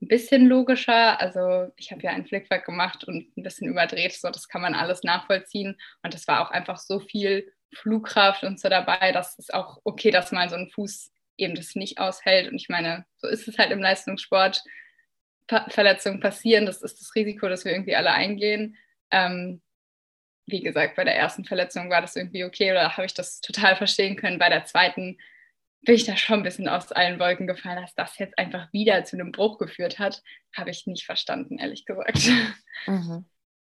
ein 0.00 0.08
bisschen 0.08 0.46
logischer. 0.46 1.20
Also 1.20 1.72
ich 1.76 1.90
habe 1.90 2.02
ja 2.02 2.10
einen 2.10 2.26
Flickwerk 2.26 2.64
gemacht 2.64 3.04
und 3.04 3.36
ein 3.36 3.42
bisschen 3.42 3.68
überdreht, 3.68 4.12
so 4.14 4.30
das 4.30 4.48
kann 4.48 4.62
man 4.62 4.74
alles 4.74 5.02
nachvollziehen. 5.02 5.76
Und 6.02 6.14
es 6.14 6.26
war 6.28 6.46
auch 6.46 6.50
einfach 6.50 6.78
so 6.78 7.00
viel 7.00 7.52
Flugkraft 7.74 8.42
und 8.44 8.58
so 8.58 8.68
dabei, 8.68 9.12
dass 9.12 9.38
es 9.38 9.50
auch 9.50 9.80
okay, 9.84 10.10
dass 10.10 10.32
mal 10.32 10.48
so 10.48 10.56
ein 10.56 10.70
Fuß 10.70 11.12
eben 11.40 11.54
das 11.54 11.74
nicht 11.74 11.98
aushält. 11.98 12.50
Und 12.50 12.56
ich 12.56 12.68
meine, 12.68 13.04
so 13.16 13.28
ist 13.28 13.48
es 13.48 13.58
halt 13.58 13.70
im 13.70 13.80
Leistungssport. 13.80 14.62
Pa 15.46 15.66
Verletzungen 15.68 16.20
passieren, 16.20 16.66
das 16.66 16.82
ist 16.82 17.00
das 17.00 17.14
Risiko, 17.14 17.48
das 17.48 17.64
wir 17.64 17.72
irgendwie 17.72 17.96
alle 17.96 18.12
eingehen. 18.12 18.76
Ähm, 19.10 19.60
wie 20.46 20.60
gesagt, 20.60 20.96
bei 20.96 21.04
der 21.04 21.16
ersten 21.16 21.44
Verletzung 21.44 21.90
war 21.90 22.00
das 22.00 22.16
irgendwie 22.16 22.44
okay 22.44 22.70
oder 22.70 22.96
habe 22.96 23.06
ich 23.06 23.14
das 23.14 23.40
total 23.40 23.76
verstehen 23.76 24.16
können. 24.16 24.38
Bei 24.38 24.48
der 24.48 24.64
zweiten 24.64 25.18
bin 25.82 25.94
ich 25.94 26.04
da 26.04 26.16
schon 26.16 26.40
ein 26.40 26.42
bisschen 26.42 26.68
aus 26.68 26.92
allen 26.92 27.18
Wolken 27.18 27.46
gefallen, 27.46 27.80
dass 27.80 27.94
das 27.94 28.18
jetzt 28.18 28.38
einfach 28.38 28.72
wieder 28.72 29.04
zu 29.04 29.16
einem 29.16 29.32
Bruch 29.32 29.58
geführt 29.58 29.98
hat, 29.98 30.22
habe 30.56 30.70
ich 30.70 30.86
nicht 30.86 31.06
verstanden, 31.06 31.58
ehrlich 31.58 31.86
gesagt. 31.86 32.30
Mhm. 32.86 33.24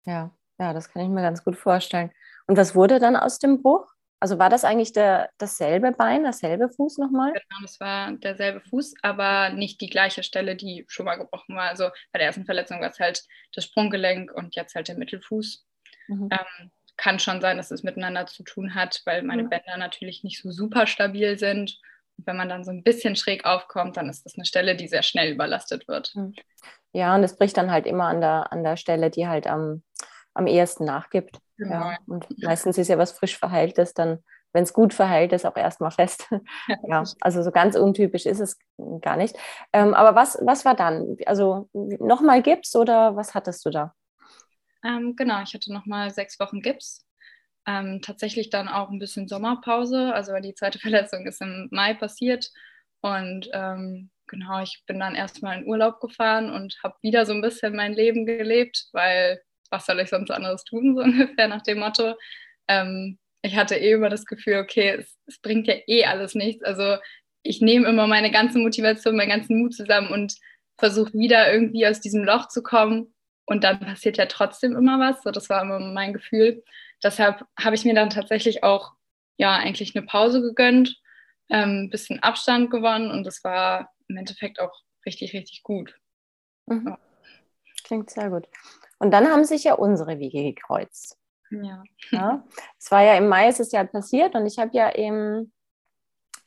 Ja, 0.06 0.34
ja, 0.58 0.72
das 0.72 0.90
kann 0.90 1.02
ich 1.02 1.08
mir 1.08 1.22
ganz 1.22 1.44
gut 1.44 1.56
vorstellen. 1.56 2.10
Und 2.46 2.56
was 2.56 2.74
wurde 2.74 2.98
dann 2.98 3.16
aus 3.16 3.38
dem 3.38 3.62
Bruch? 3.62 3.86
Also 4.20 4.38
war 4.38 4.50
das 4.50 4.64
eigentlich 4.64 4.92
der, 4.92 5.30
dasselbe 5.38 5.92
Bein, 5.92 6.24
dasselbe 6.24 6.68
Fuß 6.68 6.98
nochmal? 6.98 7.32
Genau, 7.32 7.62
das 7.62 7.80
war 7.80 8.12
derselbe 8.12 8.60
Fuß, 8.60 8.94
aber 9.00 9.48
nicht 9.50 9.80
die 9.80 9.88
gleiche 9.88 10.22
Stelle, 10.22 10.56
die 10.56 10.84
schon 10.88 11.06
mal 11.06 11.16
gebrochen 11.16 11.56
war. 11.56 11.70
Also 11.70 11.88
bei 12.12 12.18
der 12.18 12.26
ersten 12.26 12.44
Verletzung 12.44 12.82
war 12.82 12.90
es 12.90 13.00
halt 13.00 13.24
das 13.54 13.64
Sprunggelenk 13.64 14.30
und 14.30 14.54
jetzt 14.56 14.74
halt 14.74 14.88
der 14.88 14.98
Mittelfuß. 14.98 15.66
Mhm. 16.08 16.28
Ähm, 16.30 16.70
kann 16.98 17.18
schon 17.18 17.40
sein, 17.40 17.56
dass 17.56 17.70
es 17.70 17.82
miteinander 17.82 18.26
zu 18.26 18.42
tun 18.42 18.74
hat, 18.74 19.00
weil 19.06 19.22
meine 19.22 19.44
mhm. 19.44 19.48
Bänder 19.48 19.78
natürlich 19.78 20.22
nicht 20.22 20.42
so 20.42 20.50
super 20.50 20.86
stabil 20.86 21.38
sind. 21.38 21.78
Und 22.18 22.26
wenn 22.26 22.36
man 22.36 22.50
dann 22.50 22.62
so 22.62 22.70
ein 22.70 22.82
bisschen 22.82 23.16
schräg 23.16 23.46
aufkommt, 23.46 23.96
dann 23.96 24.10
ist 24.10 24.26
das 24.26 24.34
eine 24.36 24.44
Stelle, 24.44 24.76
die 24.76 24.86
sehr 24.86 25.02
schnell 25.02 25.32
überlastet 25.32 25.88
wird. 25.88 26.14
Mhm. 26.14 26.34
Ja, 26.92 27.14
und 27.14 27.22
es 27.22 27.36
bricht 27.36 27.56
dann 27.56 27.70
halt 27.70 27.86
immer 27.86 28.04
an 28.04 28.20
der, 28.20 28.52
an 28.52 28.64
der 28.64 28.76
Stelle, 28.76 29.10
die 29.10 29.26
halt 29.26 29.46
am 29.46 29.82
am 30.34 30.46
ehesten 30.46 30.84
nachgibt. 30.84 31.38
Genau. 31.56 31.90
Ja. 31.90 31.98
Und 32.06 32.26
meistens 32.42 32.78
ist 32.78 32.88
ja 32.88 32.98
was 32.98 33.12
frisch 33.12 33.38
Verheiltes 33.38 33.94
dann, 33.94 34.22
wenn 34.52 34.64
es 34.64 34.72
gut 34.72 34.94
verheilt 34.94 35.32
ist, 35.32 35.46
auch 35.46 35.56
erstmal 35.56 35.90
fest. 35.90 36.28
ja, 36.84 37.04
also 37.20 37.42
so 37.42 37.50
ganz 37.50 37.76
untypisch 37.76 38.26
ist 38.26 38.40
es 38.40 38.58
gar 39.00 39.16
nicht. 39.16 39.36
Ähm, 39.72 39.94
aber 39.94 40.14
was, 40.14 40.38
was 40.42 40.64
war 40.64 40.74
dann? 40.74 41.16
Also 41.26 41.68
nochmal 41.72 42.42
Gips 42.42 42.74
oder 42.74 43.16
was 43.16 43.34
hattest 43.34 43.64
du 43.64 43.70
da? 43.70 43.94
Ähm, 44.84 45.14
genau, 45.16 45.42
ich 45.42 45.54
hatte 45.54 45.72
nochmal 45.72 46.10
sechs 46.10 46.40
Wochen 46.40 46.62
Gips. 46.62 47.06
Ähm, 47.66 48.00
tatsächlich 48.02 48.50
dann 48.50 48.68
auch 48.68 48.90
ein 48.90 48.98
bisschen 48.98 49.28
Sommerpause. 49.28 50.12
Also 50.14 50.32
die 50.40 50.54
zweite 50.54 50.78
Verletzung 50.80 51.26
ist 51.26 51.40
im 51.42 51.68
Mai 51.70 51.94
passiert. 51.94 52.50
Und 53.02 53.48
ähm, 53.52 54.10
genau, 54.26 54.62
ich 54.62 54.82
bin 54.86 54.98
dann 54.98 55.14
erstmal 55.14 55.58
in 55.58 55.68
Urlaub 55.68 56.00
gefahren 56.00 56.50
und 56.50 56.78
habe 56.82 56.96
wieder 57.02 57.26
so 57.26 57.32
ein 57.32 57.42
bisschen 57.42 57.76
mein 57.76 57.92
Leben 57.92 58.26
gelebt, 58.26 58.88
weil 58.92 59.40
was 59.70 59.86
soll 59.86 60.00
ich 60.00 60.10
sonst 60.10 60.30
anderes 60.30 60.64
tun, 60.64 60.94
so 60.94 61.02
ungefähr 61.04 61.48
nach 61.48 61.62
dem 61.62 61.78
Motto. 61.78 62.14
Ähm, 62.68 63.18
ich 63.42 63.56
hatte 63.56 63.76
eh 63.76 63.92
immer 63.92 64.10
das 64.10 64.26
Gefühl, 64.26 64.56
okay, 64.56 64.96
es, 64.98 65.16
es, 65.26 65.38
bringt 65.40 65.66
ja 65.66 65.74
eh 65.86 66.04
alles 66.04 66.34
nichts. 66.34 66.62
Also 66.62 66.96
ich 67.42 67.60
nehme 67.60 67.88
immer 67.88 68.06
meine 68.06 68.30
ganze 68.30 68.58
Motivation, 68.58 69.16
meinen 69.16 69.30
ganzen 69.30 69.58
Mut 69.60 69.74
zusammen 69.74 70.08
und 70.08 70.34
versuche 70.78 71.12
wieder 71.14 71.52
irgendwie 71.52 71.86
aus 71.86 72.00
diesem 72.00 72.24
Loch 72.24 72.48
zu 72.48 72.62
kommen. 72.62 73.14
Und 73.46 73.64
dann 73.64 73.80
passiert 73.80 74.18
ja 74.18 74.26
trotzdem 74.26 74.76
immer 74.76 75.00
was. 75.00 75.22
So, 75.22 75.30
das 75.30 75.48
war 75.48 75.62
immer 75.62 75.78
mein 75.80 76.12
Gefühl. 76.12 76.62
Deshalb 77.02 77.44
habe 77.58 77.74
ich 77.74 77.84
mir 77.84 77.94
dann 77.94 78.10
tatsächlich 78.10 78.62
auch 78.62 78.92
ja 79.38 79.56
eigentlich 79.56 79.96
eine 79.96 80.04
Pause 80.04 80.42
gegönnt, 80.42 81.00
ein 81.48 81.84
ähm, 81.84 81.90
bisschen 81.90 82.22
Abstand 82.22 82.70
gewonnen 82.70 83.10
und 83.10 83.24
das 83.24 83.42
war 83.42 83.90
im 84.08 84.18
Endeffekt 84.18 84.60
auch 84.60 84.82
richtig, 85.06 85.32
richtig 85.32 85.62
gut. 85.62 85.94
Mhm. 86.66 86.88
Ja. 86.88 86.98
Klingt 87.84 88.10
sehr 88.10 88.28
gut. 88.28 88.46
Und 89.00 89.10
dann 89.10 89.28
haben 89.28 89.44
sich 89.44 89.64
ja 89.64 89.74
unsere 89.74 90.18
Wege 90.18 90.44
gekreuzt. 90.44 91.18
Ja. 91.50 91.82
ja. 92.10 92.44
Es 92.78 92.90
war 92.90 93.02
ja 93.02 93.14
im 93.16 93.28
Mai, 93.28 93.48
ist 93.48 93.60
es 93.60 93.72
ja 93.72 93.82
passiert 93.82 94.36
und 94.36 94.46
ich 94.46 94.58
habe 94.58 94.70
ja 94.72 94.94
eben, 94.94 95.52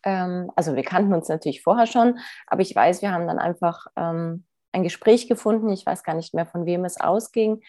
ähm, 0.04 0.50
also 0.56 0.76
wir 0.76 0.84
kannten 0.84 1.14
uns 1.14 1.28
natürlich 1.28 1.62
vorher 1.62 1.88
schon, 1.88 2.20
aber 2.48 2.62
ich 2.62 2.74
weiß, 2.74 3.02
wir 3.02 3.12
haben 3.12 3.28
dann 3.28 3.40
einfach 3.40 3.88
ähm, 3.98 4.46
ein 4.72 4.84
Gespräch 4.84 5.28
gefunden. 5.28 5.70
Ich 5.70 5.86
weiß 5.86 6.04
gar 6.04 6.16
nicht 6.16 6.34
mehr, 6.34 6.46
von 6.46 6.66
wem 6.66 6.86
es 6.86 7.00
ausging. 7.00 7.62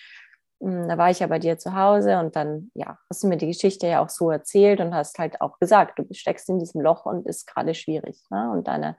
Hm, 0.60 0.88
da 0.88 0.98
war 0.98 1.10
ich 1.10 1.20
ja 1.20 1.26
bei 1.26 1.38
dir 1.38 1.58
zu 1.58 1.74
Hause 1.74 2.18
und 2.18 2.36
dann, 2.36 2.70
ja, 2.74 2.98
hast 3.08 3.22
du 3.22 3.28
mir 3.28 3.36
die 3.36 3.48
Geschichte 3.48 3.86
ja 3.86 4.02
auch 4.02 4.08
so 4.08 4.30
erzählt 4.30 4.80
und 4.80 4.94
hast 4.94 5.18
halt 5.18 5.40
auch 5.40 5.58
gesagt, 5.58 5.98
du 5.98 6.06
steckst 6.12 6.48
in 6.48 6.58
diesem 6.58 6.80
Loch 6.80 7.06
und 7.06 7.26
ist 7.26 7.46
gerade 7.46 7.74
schwierig. 7.74 8.22
Ne? 8.30 8.50
Und 8.52 8.68
deine 8.68 8.96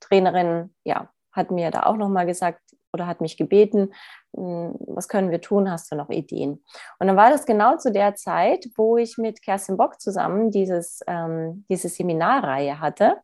Trainerin, 0.00 0.74
ja, 0.84 1.10
hat 1.32 1.50
mir 1.50 1.70
da 1.70 1.84
auch 1.84 1.96
nochmal 1.96 2.26
gesagt 2.26 2.60
oder 2.98 3.06
hat 3.06 3.20
mich 3.20 3.36
gebeten, 3.36 3.92
hm, 4.36 4.74
was 4.86 5.08
können 5.08 5.30
wir 5.30 5.40
tun, 5.40 5.70
hast 5.70 5.90
du 5.92 5.96
noch 5.96 6.10
Ideen? 6.10 6.64
Und 6.98 7.06
dann 7.06 7.16
war 7.16 7.30
das 7.30 7.46
genau 7.46 7.76
zu 7.76 7.92
der 7.92 8.14
Zeit, 8.14 8.66
wo 8.76 8.96
ich 8.96 9.18
mit 9.18 9.42
Kerstin 9.42 9.76
Bock 9.76 10.00
zusammen 10.00 10.50
dieses, 10.50 11.00
ähm, 11.06 11.64
diese 11.68 11.88
Seminarreihe 11.88 12.80
hatte 12.80 13.16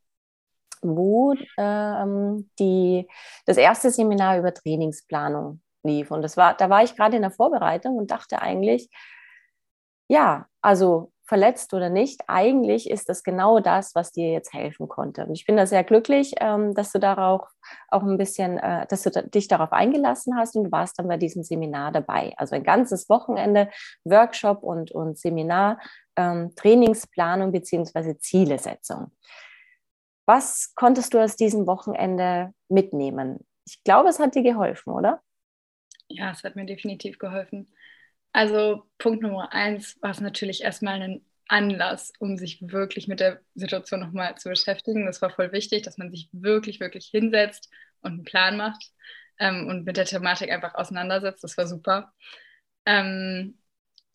wo 0.85 1.35
ähm, 1.57 2.51
die, 2.59 3.09
das 3.47 3.57
erste 3.57 3.91
Seminar 3.91 4.39
über 4.39 4.53
Trainingsplanung 4.53 5.63
lief. 5.83 6.11
Und 6.11 6.23
das 6.23 6.37
war, 6.37 6.55
da 6.55 6.71
war 6.71 6.83
ich 6.83 6.95
gerade 6.95 7.17
in 7.17 7.23
der 7.23 7.31
Vorbereitung 7.31 7.97
und 7.97 8.11
dachte 8.11 8.43
eigentlich, 8.43 8.91
ja, 10.09 10.47
also 10.61 11.13
verletzt 11.27 11.73
oder 11.73 11.89
nicht, 11.89 12.21
eigentlich 12.27 12.91
ist 12.91 13.09
das 13.09 13.23
genau 13.23 13.59
das, 13.59 13.95
was 13.95 14.13
dir 14.13 14.31
jetzt 14.31 14.53
helfen 14.53 14.89
konnte. 14.89 15.25
Und 15.25 15.33
ich 15.33 15.47
bin 15.47 15.57
da 15.57 15.67
sehr 15.67 15.83
glücklich, 15.83 16.35
ähm, 16.41 16.75
dass 16.75 16.93
du 16.93 16.99
darauf 16.99 17.49
auch 17.89 18.03
ein 18.03 18.19
bisschen, 18.19 18.59
äh, 18.59 18.87
dass 18.87 19.03
du 19.03 19.11
dich 19.11 19.49
darauf 19.49 19.73
eingelassen 19.73 20.37
hast 20.37 20.55
und 20.57 20.65
du 20.65 20.73
warst 20.73 20.99
dann 20.99 21.09
bei 21.09 21.17
diesem 21.17 21.43
Seminar 21.43 21.93
dabei. 21.93 22.35
Also 22.37 22.55
ein 22.55 22.63
ganzes 22.63 23.09
Wochenende 23.09 23.71
Workshop 24.05 24.63
und, 24.63 24.91
und 24.93 25.19
Seminar, 25.19 25.81
ähm, 26.17 26.55
Trainingsplanung 26.57 27.53
beziehungsweise 27.53 28.19
Zielesetzung. 28.19 29.11
Was 30.27 30.75
konntest 30.75 31.15
du 31.15 31.19
aus 31.19 31.37
diesem 31.37 31.67
Wochenende 31.67 32.53
mitnehmen? 32.69 33.47
Ich 33.67 33.83
glaube, 33.83 34.11
es 34.11 34.19
hat 34.19 34.35
dir 34.35 34.43
geholfen, 34.43 34.93
oder? 34.93 35.21
Ja, 36.09 36.31
es 36.31 36.45
hat 36.45 36.55
mir 36.55 36.67
definitiv 36.67 37.19
geholfen. 37.19 37.75
Also 38.35 38.83
Punkt 38.99 39.23
Nummer 39.23 39.53
eins 39.53 39.97
war 40.03 40.11
es 40.11 40.21
natürlich 40.21 40.65
erstmal 40.65 41.01
ein 41.01 41.25
Anlass, 41.47 42.13
um 42.19 42.37
sich 42.37 42.59
wirklich 42.61 43.07
mit 43.07 43.21
der 43.21 43.41
Situation 43.55 44.01
nochmal 44.01 44.37
zu 44.37 44.49
beschäftigen. 44.49 45.07
Das 45.07 45.23
war 45.23 45.31
voll 45.31 45.53
wichtig, 45.53 45.83
dass 45.85 45.99
man 45.99 46.11
sich 46.11 46.29
wirklich, 46.33 46.81
wirklich 46.81 47.07
hinsetzt 47.07 47.71
und 48.01 48.13
einen 48.13 48.25
Plan 48.25 48.57
macht 48.57 48.91
ähm, 49.39 49.69
und 49.69 49.85
mit 49.85 49.97
der 49.97 50.05
Thematik 50.07 50.51
einfach 50.51 50.75
auseinandersetzt. 50.75 51.45
Das 51.45 51.57
war 51.57 51.69
super. 51.69 52.13
Ähm, 52.87 53.57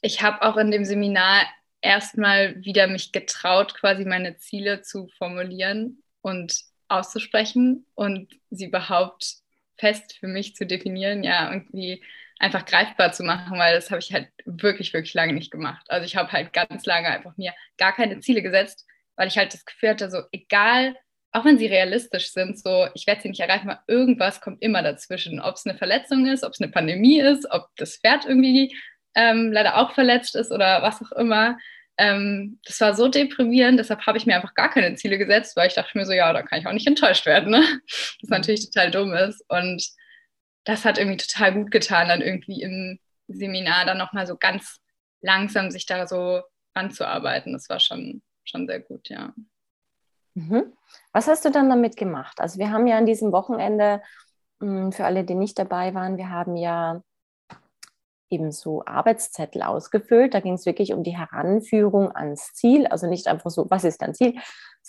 ich 0.01 0.21
habe 0.21 0.41
auch 0.41 0.57
in 0.57 0.69
dem 0.69 0.83
Seminar 0.83 1.45
erstmal 1.79 2.61
wieder 2.61 2.87
mich 2.87 3.13
getraut, 3.13 3.73
quasi 3.73 4.03
meine 4.03 4.35
Ziele 4.35 4.81
zu 4.81 5.07
formulieren 5.17 6.03
und 6.19 6.61
auszusprechen 6.89 7.85
und 7.95 8.33
sie 8.49 8.65
überhaupt 8.65 9.35
fest 9.77 10.17
für 10.19 10.27
mich 10.27 10.55
zu 10.55 10.65
definieren, 10.65 11.23
ja, 11.23 11.53
irgendwie 11.53 12.03
einfach 12.39 12.65
greifbar 12.65 13.11
zu 13.11 13.23
machen, 13.23 13.59
weil 13.59 13.75
das 13.75 13.91
habe 13.91 13.99
ich 13.99 14.13
halt 14.13 14.29
wirklich, 14.45 14.93
wirklich 14.93 15.13
lange 15.13 15.33
nicht 15.33 15.51
gemacht. 15.51 15.85
Also 15.89 16.05
ich 16.05 16.15
habe 16.15 16.31
halt 16.31 16.53
ganz 16.53 16.85
lange 16.85 17.09
einfach 17.09 17.37
mir 17.37 17.53
gar 17.77 17.93
keine 17.93 18.19
Ziele 18.21 18.41
gesetzt, 18.41 18.87
weil 19.17 19.27
ich 19.27 19.37
halt 19.37 19.53
das 19.53 19.65
Gefühl 19.65 19.89
hatte, 19.89 20.09
so 20.09 20.23
egal, 20.31 20.95
auch 21.31 21.45
wenn 21.45 21.57
sie 21.57 21.67
realistisch 21.67 22.31
sind, 22.31 22.57
so 22.57 22.87
ich 22.95 23.05
werde 23.05 23.21
sie 23.21 23.29
nicht 23.29 23.41
erreichen, 23.41 23.67
weil 23.67 23.79
irgendwas 23.87 24.41
kommt 24.41 24.63
immer 24.63 24.81
dazwischen. 24.81 25.39
Ob 25.41 25.55
es 25.55 25.65
eine 25.65 25.77
Verletzung 25.77 26.25
ist, 26.25 26.43
ob 26.43 26.53
es 26.53 26.61
eine 26.61 26.71
Pandemie 26.71 27.19
ist, 27.19 27.45
ob 27.51 27.67
das 27.75 27.97
Pferd 27.97 28.25
irgendwie 28.25 28.73
ähm, 29.15 29.51
leider 29.51 29.77
auch 29.77 29.91
verletzt 29.91 30.35
ist 30.35 30.51
oder 30.51 30.81
was 30.81 31.01
auch 31.01 31.11
immer. 31.17 31.57
Ähm, 31.97 32.59
das 32.63 32.79
war 32.79 32.95
so 32.95 33.09
deprimierend, 33.09 33.77
deshalb 33.77 34.05
habe 34.07 34.17
ich 34.17 34.25
mir 34.25 34.37
einfach 34.37 34.53
gar 34.53 34.69
keine 34.69 34.95
Ziele 34.95 35.17
gesetzt, 35.17 35.57
weil 35.57 35.67
ich 35.67 35.73
dachte 35.73 35.97
mir 35.97 36.05
so, 36.05 36.13
ja, 36.13 36.31
da 36.31 36.41
kann 36.41 36.59
ich 36.59 36.65
auch 36.65 36.71
nicht 36.71 36.87
enttäuscht 36.87 37.25
werden, 37.25 37.51
ne? 37.51 37.61
Was 38.21 38.29
natürlich 38.29 38.65
total 38.65 38.89
dumm 38.89 39.13
ist. 39.13 39.43
Und 39.49 39.83
das 40.63 40.85
hat 40.85 40.97
irgendwie 40.97 41.17
total 41.17 41.53
gut 41.53 41.71
getan, 41.71 42.07
dann 42.07 42.21
irgendwie 42.21 42.61
im 42.61 42.99
Seminar 43.27 43.85
dann 43.85 43.97
nochmal 43.97 44.27
so 44.27 44.37
ganz 44.37 44.79
langsam 45.21 45.71
sich 45.71 45.85
da 45.85 46.07
so 46.07 46.41
ranzuarbeiten. 46.75 47.53
Das 47.53 47.69
war 47.69 47.79
schon, 47.79 48.21
schon 48.43 48.67
sehr 48.67 48.79
gut, 48.79 49.09
ja. 49.09 49.33
Mhm. 50.35 50.73
Was 51.11 51.27
hast 51.27 51.45
du 51.45 51.51
dann 51.51 51.69
damit 51.69 51.97
gemacht? 51.97 52.39
Also 52.39 52.59
wir 52.59 52.71
haben 52.71 52.87
ja 52.87 52.97
an 52.97 53.05
diesem 53.05 53.31
Wochenende, 53.31 54.01
hm, 54.59 54.91
für 54.91 55.05
alle, 55.05 55.23
die 55.23 55.35
nicht 55.35 55.57
dabei 55.59 55.93
waren, 55.93 56.17
wir 56.17 56.29
haben 56.29 56.55
ja 56.55 57.01
eben 58.29 58.51
so 58.51 58.83
Arbeitszettel 58.85 59.63
ausgefüllt. 59.63 60.33
Da 60.33 60.39
ging 60.39 60.53
es 60.53 60.65
wirklich 60.65 60.93
um 60.93 61.03
die 61.03 61.17
Heranführung 61.17 62.15
ans 62.15 62.53
Ziel. 62.53 62.87
Also 62.87 63.07
nicht 63.07 63.27
einfach 63.27 63.49
so, 63.49 63.69
was 63.69 63.83
ist 63.83 64.01
dein 64.01 64.13
Ziel, 64.13 64.35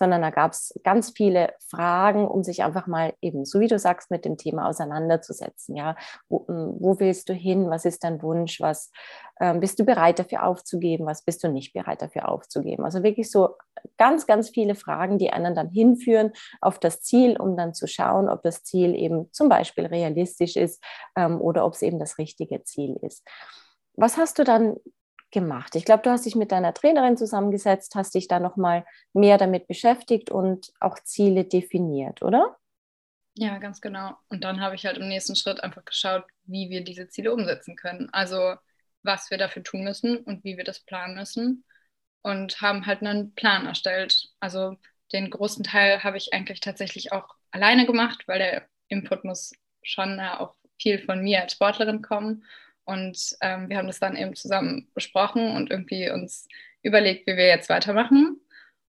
sondern 0.01 0.23
da 0.23 0.31
gab 0.31 0.53
es 0.53 0.73
ganz 0.83 1.13
viele 1.15 1.53
Fragen, 1.69 2.27
um 2.27 2.43
sich 2.43 2.63
einfach 2.63 2.87
mal 2.87 3.13
eben, 3.21 3.45
so 3.45 3.61
wie 3.61 3.67
du 3.67 3.79
sagst, 3.79 4.11
mit 4.11 4.25
dem 4.25 4.39
Thema 4.39 4.67
auseinanderzusetzen. 4.67 5.77
Ja, 5.77 5.95
wo, 6.31 6.47
hm, 6.49 6.77
wo 6.79 6.99
willst 6.99 7.29
du 7.29 7.35
hin? 7.35 7.69
Was 7.69 7.85
ist 7.85 8.03
dein 8.03 8.23
Wunsch? 8.23 8.63
Was 8.63 8.93
ähm, 9.43 9.61
bist 9.61 9.79
du 9.79 9.85
bereit 9.85 10.19
dafür 10.19 10.47
aufzugeben? 10.47 11.05
Was 11.05 11.23
bist 11.23 11.45
du 11.45 11.49
nicht 11.49 11.75
bereit 11.75 12.01
dafür 12.01 12.31
aufzugeben? 12.31 12.83
Also 12.83 13.03
wirklich 13.03 13.31
so 13.31 13.57
ganz, 13.99 14.27
ganz 14.27 14.49
viele 14.49 14.75
Fragen, 14.75 15.19
die 15.19 15.35
einen 15.35 15.55
dann 15.55 15.69
hinführen 15.69 16.33
auf 16.63 16.79
das 16.79 17.03
Ziel, 17.03 17.39
um 17.39 17.55
dann 17.55 17.75
zu 17.75 17.87
schauen, 17.87 18.31
ob 18.31 18.43
das 18.43 18.65
Ziel 18.65 18.95
eben 18.95 19.31
zum 19.33 19.51
Beispiel 19.51 19.85
realistisch 19.85 20.57
ist 20.57 20.83
ähm, 21.15 21.43
oder 21.43 21.67
ob 21.67 21.75
es 21.75 21.83
eben 21.83 21.99
das 21.99 22.17
richtige 22.17 22.65
Ziel 22.65 22.97
ist. 23.03 23.23
Was 23.97 24.17
hast 24.17 24.39
du 24.39 24.45
dann 24.45 24.77
gemacht? 25.31 25.77
Ich 25.77 25.85
glaube, 25.85 26.03
du 26.03 26.11
hast 26.11 26.27
dich 26.27 26.35
mit 26.35 26.53
deiner 26.53 26.75
Trainerin 26.75 27.17
zusammengesetzt, 27.17 27.95
hast 27.95 28.15
dich 28.15 28.29
da 28.29 28.41
nochmal 28.41 28.85
mehr 29.13 29.39
damit 29.39 29.67
beschäftigt 29.67 30.31
und 30.31 30.73
auch 30.81 30.99
Ziele 31.01 31.45
definiert, 31.45 32.23
oder? 32.23 32.57
Ja, 33.35 33.59
ganz 33.59 33.81
genau. 33.81 34.17
Und 34.29 34.45
dann 34.45 34.61
habe 34.61 34.75
ich 34.75 34.85
halt 34.85 34.99
im 34.99 35.09
nächsten 35.09 35.37
Schritt 35.37 35.63
einfach 35.63 35.85
geschaut, 35.85 36.25
wie 36.45 36.69
wir 36.69 36.83
diese 36.85 37.09
Ziele 37.09 37.33
umsetzen 37.33 37.77
können. 37.77 38.09
Also 38.13 38.55
was 39.03 39.31
wir 39.31 39.39
dafür 39.39 39.63
tun 39.63 39.83
müssen 39.85 40.19
und 40.19 40.45
wie 40.45 40.57
wir 40.57 40.65
das 40.65 40.81
planen 40.81 41.15
müssen. 41.15 41.65
Und 42.23 42.61
haben 42.61 42.85
halt 42.85 43.03
einen 43.03 43.35
Plan 43.35 43.67
erstellt. 43.67 44.29
Also 44.41 44.77
den 45.13 45.31
großen 45.31 45.65
Teil 45.65 46.05
habe 46.05 46.19
ich 46.19 46.35
eigentlich 46.35 46.61
tatsächlich 46.61 47.13
auch 47.13 47.35
alleine 47.51 47.87
gemacht, 47.87 48.25
weil 48.27 48.39
der 48.39 48.69
Input 48.89 49.25
muss 49.25 49.53
schon 49.83 50.21
auch 50.21 50.55
viel 50.79 50.99
von 50.99 51.23
mir 51.23 51.41
als 51.43 51.53
Sportlerin 51.53 52.03
kommen. 52.03 52.45
Und 52.91 53.37
ähm, 53.41 53.69
wir 53.69 53.77
haben 53.77 53.87
das 53.87 54.01
dann 54.01 54.17
eben 54.17 54.35
zusammen 54.35 54.89
besprochen 54.95 55.55
und 55.57 55.71
irgendwie 55.71 56.11
uns 56.11 56.49
überlegt, 56.83 57.27
wie 57.27 57.37
wir 57.37 57.47
jetzt 57.47 57.69
weitermachen. 57.69 58.41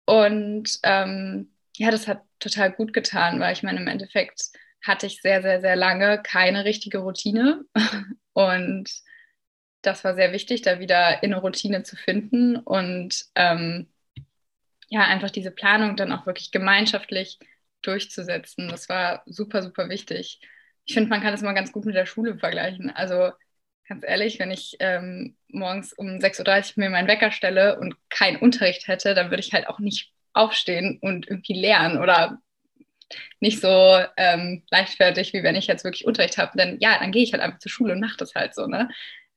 Und 0.05 0.81
ähm, 0.83 1.53
ja, 1.77 1.91
das 1.91 2.09
hat 2.09 2.23
total 2.41 2.73
gut 2.73 2.93
getan, 2.93 3.41
weil 3.41 3.53
ich 3.53 3.63
meine, 3.63 3.81
im 3.81 3.87
Endeffekt 3.87 4.51
hatte 4.83 5.07
ich 5.07 5.23
sehr, 5.23 5.43
sehr, 5.43 5.61
sehr 5.61 5.77
lange 5.77 6.21
keine 6.23 6.65
richtige 6.65 6.99
Routine. 6.99 7.65
Und 8.33 8.91
das 9.83 10.03
war 10.03 10.15
sehr 10.15 10.33
wichtig, 10.33 10.63
da 10.63 10.81
wieder 10.81 11.23
in 11.23 11.33
eine 11.33 11.41
Routine 11.41 11.83
zu 11.83 11.95
finden 11.97 12.57
und 12.57 13.27
ähm, 13.35 13.89
ja, 14.89 15.03
einfach 15.03 15.31
diese 15.31 15.51
Planung 15.51 15.97
dann 15.97 16.13
auch 16.13 16.27
wirklich 16.27 16.51
gemeinschaftlich 16.53 17.39
durchzusetzen. 17.83 18.69
Das 18.69 18.89
war 18.89 19.23
super, 19.27 19.63
super 19.63 19.89
wichtig. 19.89 20.41
Ich 20.87 20.95
finde, 20.95 21.11
man 21.11 21.21
kann 21.21 21.33
das 21.33 21.43
mal 21.43 21.53
ganz 21.53 21.73
gut 21.73 21.85
mit 21.85 21.95
der 21.95 22.07
Schule 22.07 22.39
vergleichen. 22.39 22.91
Also 22.91 23.33
ganz 23.89 24.05
ehrlich, 24.07 24.39
wenn 24.39 24.51
ich 24.51 24.77
ähm, 24.81 25.37
morgens 25.49 25.93
um 25.93 26.07
6.30 26.07 26.77
Uhr 26.77 26.85
mir 26.85 26.91
meinen 26.91 27.09
Wecker 27.09 27.31
stelle 27.31 27.79
und 27.79 27.97
keinen 28.09 28.37
Unterricht 28.37 28.89
hätte, 28.89 29.15
dann 29.15 29.31
würde 29.31 29.43
ich 29.43 29.53
halt 29.53 29.69
auch 29.69 29.79
nicht 29.79 30.13
aufstehen 30.33 30.99
und 31.01 31.29
irgendwie 31.29 31.55
lernen 31.61 32.01
oder 32.01 32.39
nicht 33.41 33.61
so 33.61 34.01
ähm, 34.17 34.63
leichtfertig, 34.71 35.33
wie 35.33 35.43
wenn 35.43 35.55
ich 35.55 35.67
jetzt 35.67 35.85
wirklich 35.85 36.07
Unterricht 36.07 36.39
habe. 36.39 36.57
Denn 36.57 36.79
ja, 36.81 36.99
dann 36.99 37.13
gehe 37.13 37.23
ich 37.23 37.33
halt 37.33 37.43
einfach 37.43 37.59
zur 37.59 37.71
Schule 37.71 37.93
und 37.93 38.01
mache 38.01 38.17
das 38.17 38.35
halt 38.35 38.55
so. 38.55 38.67
Ne? 38.67 38.89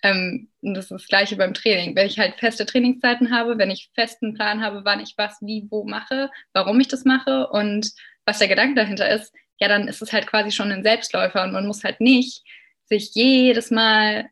Ähm, 0.02 0.50
und 0.62 0.74
das 0.74 0.86
ist 0.86 0.92
das 0.92 1.08
Gleiche 1.08 1.36
beim 1.36 1.54
Training. 1.54 1.96
Wenn 1.96 2.08
ich 2.08 2.18
halt 2.18 2.36
feste 2.36 2.66
Trainingszeiten 2.66 3.32
habe, 3.32 3.58
wenn 3.58 3.72
ich 3.72 3.92
festen 3.94 4.34
Plan 4.34 4.62
habe, 4.64 4.86
wann 4.86 5.02
ich 5.02 5.14
was, 5.18 5.38
wie, 5.42 5.68
wo 5.70 5.84
mache, 5.84 6.30
warum 6.54 6.80
ich 6.80 6.88
das 6.88 7.04
mache 7.06 7.48
und 7.48 7.92
was 8.26 8.40
der 8.40 8.48
Gedanke 8.48 8.76
dahinter 8.76 9.10
ist, 9.10 9.34
ja, 9.60 9.68
dann 9.68 9.88
ist 9.88 10.02
es 10.02 10.14
halt 10.14 10.28
quasi 10.28 10.52
schon 10.52 10.72
ein 10.72 10.84
Selbstläufer 10.84 11.44
und 11.44 11.52
man 11.52 11.68
muss 11.68 11.84
halt 11.84 12.00
nicht 12.00 12.44
sich 12.86 13.12
jedes 13.14 13.72
Mal 13.72 14.30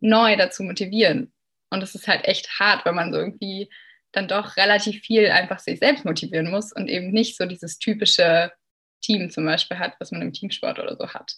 neu 0.00 0.36
dazu 0.36 0.62
motivieren. 0.62 1.32
Und 1.70 1.82
es 1.82 1.94
ist 1.94 2.08
halt 2.08 2.24
echt 2.24 2.60
hart, 2.60 2.84
wenn 2.84 2.94
man 2.94 3.12
so 3.12 3.18
irgendwie 3.18 3.70
dann 4.12 4.28
doch 4.28 4.56
relativ 4.56 5.00
viel 5.02 5.30
einfach 5.30 5.58
sich 5.58 5.78
selbst 5.80 6.04
motivieren 6.04 6.50
muss 6.50 6.72
und 6.72 6.88
eben 6.88 7.10
nicht 7.10 7.36
so 7.36 7.46
dieses 7.46 7.78
typische 7.78 8.52
Team 9.00 9.30
zum 9.30 9.44
Beispiel 9.44 9.78
hat, 9.78 9.94
was 9.98 10.12
man 10.12 10.22
im 10.22 10.32
Teamsport 10.32 10.78
oder 10.78 10.96
so 10.96 11.08
hat. 11.08 11.34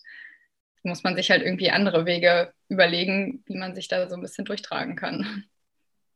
Da 0.82 0.90
muss 0.90 1.02
man 1.02 1.16
sich 1.16 1.30
halt 1.30 1.42
irgendwie 1.42 1.70
andere 1.70 2.06
Wege 2.06 2.52
überlegen, 2.68 3.42
wie 3.46 3.56
man 3.56 3.74
sich 3.74 3.88
da 3.88 4.08
so 4.08 4.14
ein 4.14 4.22
bisschen 4.22 4.44
durchtragen 4.44 4.94
kann. 4.94 5.44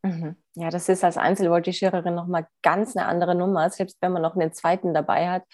Mhm. 0.03 0.37
Ja, 0.55 0.71
das 0.71 0.89
ist 0.89 1.05
als 1.05 1.17
Einzelvoltigiererin 1.17 2.15
nochmal 2.15 2.47
ganz 2.63 2.97
eine 2.97 3.07
andere 3.07 3.35
Nummer, 3.35 3.69
selbst 3.71 3.99
wenn 4.01 4.13
man 4.13 4.23
noch 4.23 4.37
einen 4.37 4.53
zweiten 4.53 4.95
dabei 4.95 5.29
hat 5.29 5.45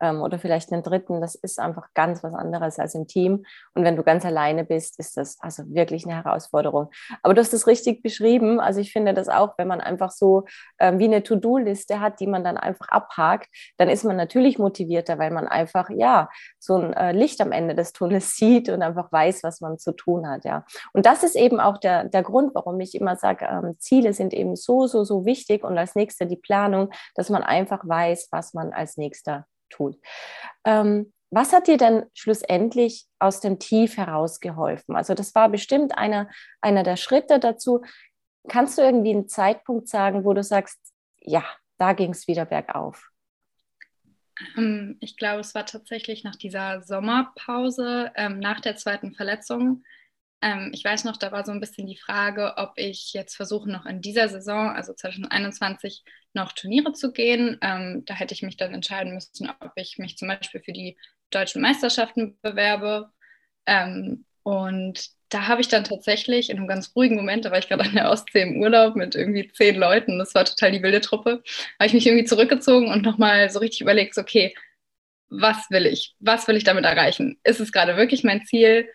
ähm, 0.00 0.22
oder 0.22 0.38
vielleicht 0.38 0.72
einen 0.72 0.82
dritten. 0.82 1.20
Das 1.20 1.34
ist 1.34 1.58
einfach 1.58 1.88
ganz 1.94 2.22
was 2.22 2.34
anderes 2.34 2.78
als 2.78 2.94
im 2.94 3.06
Team. 3.06 3.44
Und 3.74 3.84
wenn 3.84 3.96
du 3.96 4.02
ganz 4.02 4.24
alleine 4.24 4.64
bist, 4.64 4.98
ist 4.98 5.16
das 5.16 5.38
also 5.40 5.62
wirklich 5.68 6.04
eine 6.04 6.16
Herausforderung. 6.16 6.90
Aber 7.22 7.34
du 7.34 7.40
hast 7.40 7.52
das 7.52 7.66
richtig 7.66 8.02
beschrieben. 8.02 8.60
Also 8.60 8.80
ich 8.80 8.92
finde 8.92 9.14
das 9.14 9.28
auch, 9.28 9.54
wenn 9.58 9.68
man 9.68 9.80
einfach 9.80 10.10
so 10.10 10.44
ähm, 10.78 10.98
wie 10.98 11.04
eine 11.04 11.22
To-Do-Liste 11.22 12.00
hat, 12.00 12.20
die 12.20 12.26
man 12.26 12.44
dann 12.44 12.56
einfach 12.56 12.88
abhakt, 12.88 13.48
dann 13.76 13.88
ist 13.88 14.04
man 14.04 14.16
natürlich 14.16 14.58
motivierter, 14.58 15.18
weil 15.18 15.30
man 15.30 15.46
einfach 15.46 15.90
ja 15.90 16.28
so 16.58 16.76
ein 16.76 16.92
äh, 16.92 17.12
Licht 17.12 17.40
am 17.40 17.52
Ende 17.52 17.74
des 17.74 17.92
Tunnels 17.92 18.30
sieht 18.36 18.68
und 18.68 18.82
einfach 18.82 19.10
weiß, 19.12 19.42
was 19.42 19.60
man 19.60 19.78
zu 19.78 19.92
tun 19.92 20.28
hat. 20.28 20.44
Ja. 20.44 20.64
Und 20.92 21.06
das 21.06 21.22
ist 21.22 21.36
eben 21.36 21.60
auch 21.60 21.78
der, 21.78 22.04
der 22.04 22.22
Grund, 22.22 22.54
warum 22.54 22.80
ich 22.80 22.94
immer 22.94 23.16
sage, 23.16 23.46
ähm, 23.46 23.76
Ziele 23.78 24.12
sind 24.12 24.32
eben 24.32 24.56
so, 24.56 24.86
so, 24.86 25.04
so 25.04 25.24
wichtig 25.24 25.64
und 25.64 25.76
als 25.78 25.94
nächster 25.94 26.26
die 26.26 26.36
Planung, 26.36 26.90
dass 27.14 27.30
man 27.30 27.42
einfach 27.42 27.86
weiß, 27.86 28.28
was 28.30 28.54
man 28.54 28.72
als 28.72 28.96
nächster 28.96 29.46
tut. 29.68 29.96
Ähm, 30.64 31.12
was 31.30 31.52
hat 31.52 31.66
dir 31.66 31.76
denn 31.76 32.06
schlussendlich 32.14 33.06
aus 33.18 33.40
dem 33.40 33.58
Tief 33.58 33.96
herausgeholfen? 33.96 34.96
Also 34.96 35.14
das 35.14 35.34
war 35.34 35.48
bestimmt 35.48 35.96
einer, 35.96 36.28
einer 36.60 36.82
der 36.82 36.96
Schritte 36.96 37.38
dazu. 37.38 37.82
Kannst 38.48 38.78
du 38.78 38.82
irgendwie 38.82 39.10
einen 39.10 39.28
Zeitpunkt 39.28 39.88
sagen, 39.88 40.24
wo 40.24 40.32
du 40.32 40.42
sagst, 40.42 40.78
ja, 41.20 41.44
da 41.76 41.92
ging 41.92 42.12
es 42.12 42.28
wieder 42.28 42.46
bergauf? 42.46 43.10
Ähm, 44.56 44.96
ich 45.00 45.16
glaube, 45.16 45.40
es 45.40 45.54
war 45.54 45.66
tatsächlich 45.66 46.24
nach 46.24 46.36
dieser 46.36 46.82
Sommerpause, 46.82 48.12
ähm, 48.14 48.38
nach 48.38 48.60
der 48.60 48.76
zweiten 48.76 49.12
Verletzung. 49.12 49.84
Ähm, 50.40 50.70
ich 50.72 50.84
weiß 50.84 51.04
noch, 51.04 51.16
da 51.16 51.32
war 51.32 51.44
so 51.44 51.52
ein 51.52 51.60
bisschen 51.60 51.86
die 51.86 51.96
Frage, 51.96 52.54
ob 52.56 52.72
ich 52.76 53.12
jetzt 53.12 53.36
versuche, 53.36 53.70
noch 53.70 53.86
in 53.86 54.00
dieser 54.00 54.28
Saison, 54.28 54.70
also 54.70 54.92
2021, 54.92 56.04
noch 56.32 56.52
Turniere 56.52 56.92
zu 56.92 57.12
gehen. 57.12 57.58
Ähm, 57.60 58.04
da 58.06 58.14
hätte 58.14 58.34
ich 58.34 58.42
mich 58.42 58.56
dann 58.56 58.74
entscheiden 58.74 59.14
müssen, 59.14 59.50
ob 59.60 59.72
ich 59.76 59.98
mich 59.98 60.16
zum 60.16 60.28
Beispiel 60.28 60.60
für 60.62 60.72
die 60.72 60.96
deutschen 61.30 61.62
Meisterschaften 61.62 62.38
bewerbe. 62.42 63.10
Ähm, 63.66 64.24
und 64.42 65.10
da 65.28 65.46
habe 65.46 65.60
ich 65.60 65.68
dann 65.68 65.84
tatsächlich 65.84 66.50
in 66.50 66.56
einem 66.56 66.68
ganz 66.68 66.92
ruhigen 66.96 67.16
Moment, 67.16 67.44
da 67.44 67.50
war 67.50 67.58
ich 67.58 67.68
gerade 67.68 67.84
an 67.84 67.94
der 67.94 68.10
Ostsee 68.10 68.42
im 68.42 68.60
Urlaub 68.62 68.96
mit 68.96 69.14
irgendwie 69.14 69.48
zehn 69.52 69.76
Leuten, 69.76 70.18
das 70.18 70.34
war 70.34 70.44
total 70.44 70.72
die 70.72 70.82
wilde 70.82 71.02
Truppe, 71.02 71.42
habe 71.78 71.86
ich 71.86 71.92
mich 71.92 72.06
irgendwie 72.06 72.24
zurückgezogen 72.24 72.88
und 72.88 73.02
nochmal 73.02 73.50
so 73.50 73.58
richtig 73.58 73.82
überlegt, 73.82 74.16
okay, 74.16 74.54
was 75.28 75.68
will 75.70 75.84
ich? 75.84 76.14
Was 76.20 76.48
will 76.48 76.56
ich 76.56 76.64
damit 76.64 76.84
erreichen? 76.84 77.38
Ist 77.44 77.60
es 77.60 77.72
gerade 77.72 77.96
wirklich 77.98 78.24
mein 78.24 78.46
Ziel, 78.46 78.88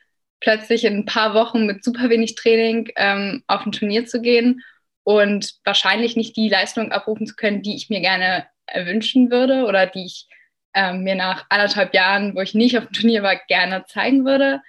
plötzlich 0.44 0.84
in 0.84 0.98
ein 0.98 1.06
paar 1.06 1.34
Wochen 1.34 1.66
mit 1.66 1.84
super 1.84 2.10
wenig 2.10 2.36
Training 2.36 2.92
ähm, 2.98 3.44
auf 3.48 3.66
ein 3.66 3.72
Turnier 3.72 4.06
zu 4.06 4.22
gehen 4.22 4.62
und 5.04 5.56
wahrscheinlich 5.64 6.18
nicht 6.18 6.36
die 6.36 6.50
Leistung 6.50 6.92
abrufen 6.92 7.26
zu 7.26 7.36
können, 7.36 7.62
die 7.62 7.76
ich 7.76 7.90
mir 7.90 8.02
gerne 8.02 8.46
wünschen 8.76 9.32
würde 9.32 9.66
oder 9.66 9.88
die 9.88 10.06
ich 10.06 10.28
ähm, 10.74 11.04
mir 11.04 11.16
nach 11.16 11.46
anderthalb 11.50 11.94
Jahren, 11.94 12.36
wo 12.36 12.42
ich 12.42 12.54
nicht 12.54 12.78
auf 12.78 12.86
dem 12.86 12.94
Turnier 12.94 13.24
war, 13.24 13.38
gerne 13.48 13.86
zeigen 13.86 14.26
würde. 14.26 14.62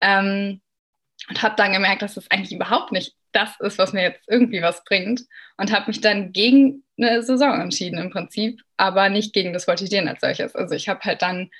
Ähm, 0.00 0.60
und 1.28 1.42
habe 1.42 1.56
dann 1.56 1.72
gemerkt, 1.72 2.02
dass 2.02 2.14
das 2.14 2.30
eigentlich 2.30 2.52
überhaupt 2.52 2.92
nicht 2.92 3.14
das 3.32 3.58
ist, 3.60 3.78
was 3.78 3.92
mir 3.92 4.02
jetzt 4.02 4.22
irgendwie 4.28 4.62
was 4.62 4.84
bringt. 4.84 5.22
Und 5.56 5.72
habe 5.72 5.88
mich 5.88 6.00
dann 6.00 6.32
gegen 6.32 6.84
eine 6.96 7.22
Saison 7.22 7.60
entschieden 7.60 7.98
im 7.98 8.10
Prinzip, 8.10 8.60
aber 8.76 9.08
nicht 9.08 9.32
gegen 9.32 9.52
das 9.52 9.64
Voltigieren 9.66 10.08
als 10.08 10.20
solches. 10.20 10.54
Also 10.54 10.74
ich 10.76 10.88
habe 10.88 11.00
halt 11.00 11.22
dann 11.22 11.50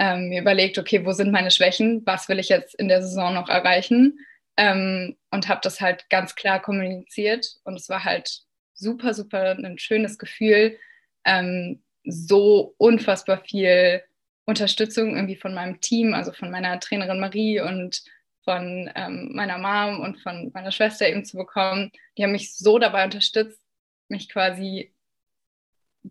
ähm, 0.00 0.30
mir 0.30 0.40
überlegt, 0.40 0.78
okay, 0.78 1.04
wo 1.04 1.12
sind 1.12 1.30
meine 1.30 1.50
Schwächen, 1.50 2.02
was 2.06 2.28
will 2.30 2.38
ich 2.38 2.48
jetzt 2.48 2.74
in 2.74 2.88
der 2.88 3.02
Saison 3.02 3.34
noch 3.34 3.50
erreichen? 3.50 4.18
Ähm, 4.56 5.18
und 5.30 5.46
habe 5.46 5.60
das 5.62 5.80
halt 5.82 6.08
ganz 6.08 6.34
klar 6.34 6.60
kommuniziert. 6.60 7.46
Und 7.64 7.78
es 7.78 7.90
war 7.90 8.02
halt 8.02 8.40
super, 8.72 9.12
super 9.12 9.50
ein 9.50 9.78
schönes 9.78 10.16
Gefühl, 10.16 10.78
ähm, 11.26 11.82
so 12.04 12.74
unfassbar 12.78 13.42
viel 13.44 14.02
Unterstützung 14.46 15.16
irgendwie 15.16 15.36
von 15.36 15.52
meinem 15.52 15.82
Team, 15.82 16.14
also 16.14 16.32
von 16.32 16.50
meiner 16.50 16.80
Trainerin 16.80 17.20
Marie 17.20 17.60
und 17.60 18.02
von 18.42 18.90
ähm, 18.94 19.32
meiner 19.34 19.58
Mom 19.58 20.00
und 20.00 20.18
von 20.22 20.50
meiner 20.54 20.72
Schwester 20.72 21.06
eben 21.10 21.26
zu 21.26 21.36
bekommen. 21.36 21.92
Die 22.16 22.24
haben 22.24 22.32
mich 22.32 22.56
so 22.56 22.78
dabei 22.78 23.04
unterstützt, 23.04 23.60
mich 24.08 24.30
quasi 24.30 24.94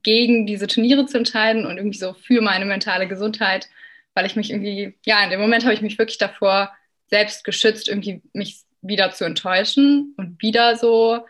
gegen 0.03 0.45
diese 0.45 0.67
Turniere 0.67 1.05
zu 1.05 1.17
entscheiden 1.17 1.65
und 1.65 1.77
irgendwie 1.77 1.97
so 1.97 2.13
für 2.13 2.41
meine 2.41 2.65
mentale 2.65 3.07
Gesundheit, 3.07 3.67
weil 4.13 4.25
ich 4.25 4.35
mich 4.35 4.51
irgendwie, 4.51 4.95
ja, 5.05 5.23
in 5.23 5.29
dem 5.29 5.39
Moment 5.39 5.63
habe 5.63 5.73
ich 5.73 5.81
mich 5.81 5.97
wirklich 5.97 6.17
davor 6.17 6.71
selbst 7.07 7.43
geschützt, 7.43 7.87
irgendwie 7.87 8.21
mich 8.33 8.61
wieder 8.81 9.11
zu 9.11 9.25
enttäuschen 9.25 10.13
und 10.17 10.41
wieder 10.41 10.75
so 10.75 11.25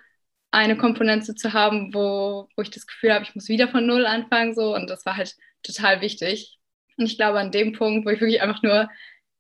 eine 0.52 0.78
Komponente 0.78 1.36
zu 1.36 1.54
haben, 1.54 1.94
wo, 1.94 2.48
wo 2.56 2.62
ich 2.62 2.72
das 2.72 2.88
Gefühl 2.88 3.14
habe, 3.14 3.24
ich 3.24 3.36
muss 3.36 3.50
wieder 3.50 3.68
von 3.68 3.86
Null 3.86 4.06
anfangen. 4.06 4.54
So. 4.56 4.76
Und 4.76 4.90
das 4.90 5.06
war 5.06 5.16
halt 5.16 5.36
total 5.64 6.02
wichtig. 6.02 6.58
Und 6.98 7.06
ich 7.06 7.18
glaube, 7.18 7.40
an 7.40 7.52
dem 7.52 7.74
Punkt, 7.74 8.06
wo 8.06 8.10
ich 8.10 8.20
wirklich 8.20 8.42
einfach 8.42 8.62
nur 8.64 8.90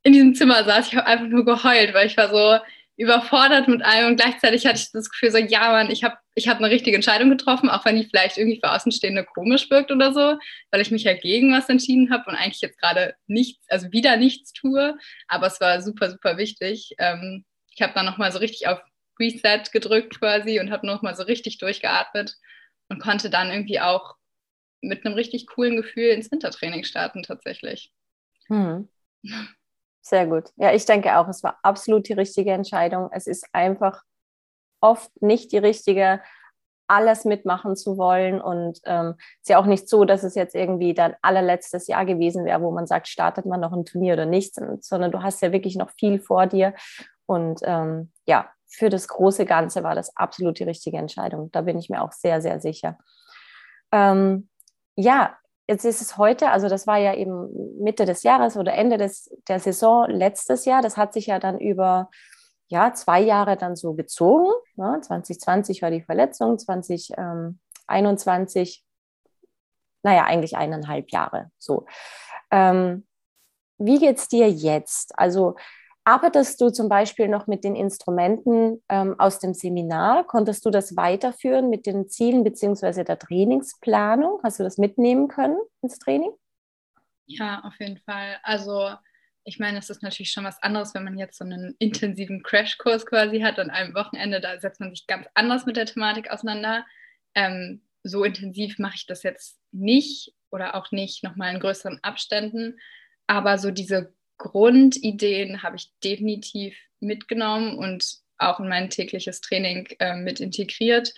in 0.03 0.13
diesem 0.13 0.35
Zimmer 0.35 0.63
saß, 0.63 0.87
ich 0.87 0.95
habe 0.95 1.07
einfach 1.07 1.27
nur 1.27 1.45
geheult, 1.45 1.93
weil 1.93 2.07
ich 2.07 2.15
war 2.15 2.29
so 2.29 2.63
überfordert 2.99 3.69
mit 3.69 3.81
allem 3.81 4.07
und 4.07 4.15
gleichzeitig 4.17 4.65
hatte 4.65 4.77
ich 4.77 4.91
das 4.91 5.09
Gefühl 5.09 5.31
so, 5.31 5.37
ja 5.37 5.71
Mann, 5.71 5.89
ich 5.89 6.03
habe 6.03 6.17
ich 6.35 6.49
hab 6.49 6.57
eine 6.57 6.69
richtige 6.69 6.97
Entscheidung 6.97 7.29
getroffen, 7.29 7.69
auch 7.69 7.85
wenn 7.85 7.95
die 7.95 8.03
vielleicht 8.03 8.37
irgendwie 8.37 8.59
für 8.61 8.71
Außenstehende 8.71 9.23
komisch 9.23 9.69
wirkt 9.69 9.89
oder 9.89 10.13
so, 10.13 10.37
weil 10.69 10.81
ich 10.81 10.91
mich 10.91 11.03
ja 11.03 11.13
gegen 11.13 11.53
was 11.53 11.69
entschieden 11.69 12.11
habe 12.11 12.29
und 12.29 12.35
eigentlich 12.35 12.59
jetzt 12.59 12.77
gerade 12.77 13.15
nichts, 13.25 13.65
also 13.69 13.89
wieder 13.93 14.17
nichts 14.17 14.51
tue, 14.51 14.97
aber 15.29 15.47
es 15.47 15.61
war 15.61 15.81
super, 15.81 16.11
super 16.11 16.37
wichtig. 16.37 16.91
Ähm, 16.97 17.45
ich 17.73 17.81
habe 17.81 17.93
dann 17.93 18.05
nochmal 18.05 18.33
so 18.33 18.39
richtig 18.39 18.67
auf 18.67 18.81
Reset 19.17 19.63
gedrückt 19.71 20.19
quasi 20.19 20.59
und 20.59 20.69
habe 20.69 20.85
nochmal 20.85 21.15
so 21.15 21.23
richtig 21.23 21.57
durchgeatmet 21.57 22.35
und 22.89 22.99
konnte 22.99 23.29
dann 23.29 23.49
irgendwie 23.49 23.79
auch 23.79 24.15
mit 24.81 25.05
einem 25.05 25.15
richtig 25.15 25.47
coolen 25.47 25.77
Gefühl 25.77 26.09
ins 26.09 26.29
Wintertraining 26.31 26.83
starten 26.83 27.23
tatsächlich. 27.23 27.93
Hm. 28.47 28.89
Sehr 30.01 30.27
gut. 30.27 30.49
Ja, 30.55 30.73
ich 30.73 30.85
denke 30.85 31.17
auch, 31.17 31.27
es 31.27 31.43
war 31.43 31.59
absolut 31.61 32.07
die 32.07 32.13
richtige 32.13 32.51
Entscheidung. 32.51 33.09
Es 33.11 33.27
ist 33.27 33.45
einfach 33.53 34.03
oft 34.81 35.11
nicht 35.21 35.51
die 35.51 35.57
richtige, 35.57 36.21
alles 36.87 37.25
mitmachen 37.25 37.75
zu 37.75 37.97
wollen. 37.97 38.41
Und 38.41 38.79
ähm, 38.85 39.15
es 39.17 39.41
ist 39.41 39.49
ja 39.49 39.59
auch 39.59 39.65
nicht 39.65 39.87
so, 39.87 40.05
dass 40.05 40.23
es 40.23 40.35
jetzt 40.35 40.55
irgendwie 40.55 40.93
dein 40.93 41.15
allerletztes 41.21 41.87
Jahr 41.87 42.05
gewesen 42.05 42.45
wäre, 42.45 42.61
wo 42.61 42.71
man 42.71 42.87
sagt, 42.87 43.07
startet 43.07 43.45
man 43.45 43.59
noch 43.59 43.73
ein 43.73 43.85
Turnier 43.85 44.13
oder 44.13 44.25
nichts, 44.25 44.59
sondern 44.81 45.11
du 45.11 45.21
hast 45.21 45.41
ja 45.41 45.51
wirklich 45.51 45.75
noch 45.75 45.91
viel 45.91 46.19
vor 46.19 46.47
dir. 46.47 46.73
Und 47.25 47.59
ähm, 47.63 48.11
ja, 48.25 48.49
für 48.67 48.89
das 48.89 49.07
große 49.07 49.45
Ganze 49.45 49.83
war 49.83 49.95
das 49.95 50.15
absolut 50.15 50.59
die 50.59 50.63
richtige 50.63 50.97
Entscheidung. 50.97 51.51
Da 51.51 51.61
bin 51.61 51.77
ich 51.77 51.89
mir 51.89 52.01
auch 52.01 52.11
sehr, 52.11 52.41
sehr 52.41 52.59
sicher. 52.59 52.97
Ähm, 53.91 54.49
ja, 54.95 55.37
Jetzt 55.69 55.85
ist 55.85 56.01
es 56.01 56.17
heute, 56.17 56.49
also 56.49 56.67
das 56.67 56.87
war 56.87 56.97
ja 56.97 57.13
eben 57.13 57.47
Mitte 57.79 58.05
des 58.05 58.23
Jahres 58.23 58.57
oder 58.57 58.73
Ende 58.73 58.97
des, 58.97 59.29
der 59.47 59.59
Saison 59.59 60.09
letztes 60.09 60.65
Jahr. 60.65 60.81
Das 60.81 60.97
hat 60.97 61.13
sich 61.13 61.27
ja 61.27 61.37
dann 61.37 61.59
über 61.59 62.09
ja, 62.69 62.91
zwei 62.95 63.21
Jahre 63.21 63.55
dann 63.55 63.75
so 63.75 63.93
gezogen. 63.93 64.51
Ne? 64.77 64.99
2020 64.99 65.83
war 65.83 65.91
die 65.91 66.01
Verletzung, 66.01 66.57
2021, 66.57 68.83
naja, 70.01 70.25
eigentlich 70.25 70.57
eineinhalb 70.57 71.11
Jahre. 71.11 71.51
So. 71.59 71.85
Ähm, 72.49 73.05
wie 73.77 73.99
geht 73.99 74.17
es 74.17 74.27
dir 74.27 74.49
jetzt? 74.49 75.19
Also 75.19 75.55
Arbeitest 76.03 76.59
du 76.61 76.69
zum 76.69 76.89
Beispiel 76.89 77.27
noch 77.27 77.47
mit 77.47 77.63
den 77.63 77.75
Instrumenten 77.75 78.81
ähm, 78.89 79.19
aus 79.19 79.39
dem 79.39 79.53
Seminar? 79.53 80.25
Konntest 80.25 80.65
du 80.65 80.71
das 80.71 80.95
weiterführen 80.95 81.69
mit 81.69 81.85
den 81.85 82.07
Zielen 82.07 82.43
bzw. 82.43 83.03
der 83.03 83.19
Trainingsplanung? 83.19 84.39
Hast 84.43 84.59
du 84.59 84.63
das 84.63 84.77
mitnehmen 84.77 85.27
können 85.27 85.57
ins 85.81 85.99
Training? 85.99 86.31
Ja, 87.25 87.61
auf 87.63 87.79
jeden 87.79 87.97
Fall. 87.99 88.37
Also 88.43 88.89
ich 89.43 89.59
meine, 89.59 89.79
es 89.79 89.89
ist 89.89 90.03
natürlich 90.03 90.31
schon 90.31 90.43
was 90.43 90.61
anderes, 90.61 90.93
wenn 90.93 91.03
man 91.03 91.17
jetzt 91.17 91.37
so 91.37 91.43
einen 91.43 91.75
intensiven 91.79 92.43
Crashkurs 92.43 93.05
quasi 93.05 93.41
hat 93.41 93.59
an 93.59 93.69
einem 93.69 93.93
Wochenende, 93.95 94.41
da 94.41 94.59
setzt 94.59 94.79
man 94.79 94.91
sich 94.91 95.07
ganz 95.07 95.27
anders 95.33 95.65
mit 95.65 95.75
der 95.75 95.85
Thematik 95.85 96.31
auseinander. 96.31 96.85
Ähm, 97.35 97.81
so 98.03 98.23
intensiv 98.23 98.79
mache 98.79 98.95
ich 98.95 99.05
das 99.05 99.23
jetzt 99.23 99.59
nicht 99.71 100.33
oder 100.51 100.75
auch 100.75 100.91
nicht 100.91 101.23
nochmal 101.23 101.53
in 101.53 101.59
größeren 101.59 101.99
Abständen. 102.03 102.79
Aber 103.27 103.57
so 103.57 103.71
diese 103.71 104.13
Grundideen 104.39 105.61
habe 105.61 105.75
ich 105.75 105.91
definitiv 106.03 106.75
mitgenommen 106.99 107.77
und 107.77 108.17
auch 108.39 108.59
in 108.59 108.67
mein 108.67 108.89
tägliches 108.89 109.41
Training 109.41 109.87
äh, 109.99 110.15
mit 110.15 110.39
integriert. 110.39 111.13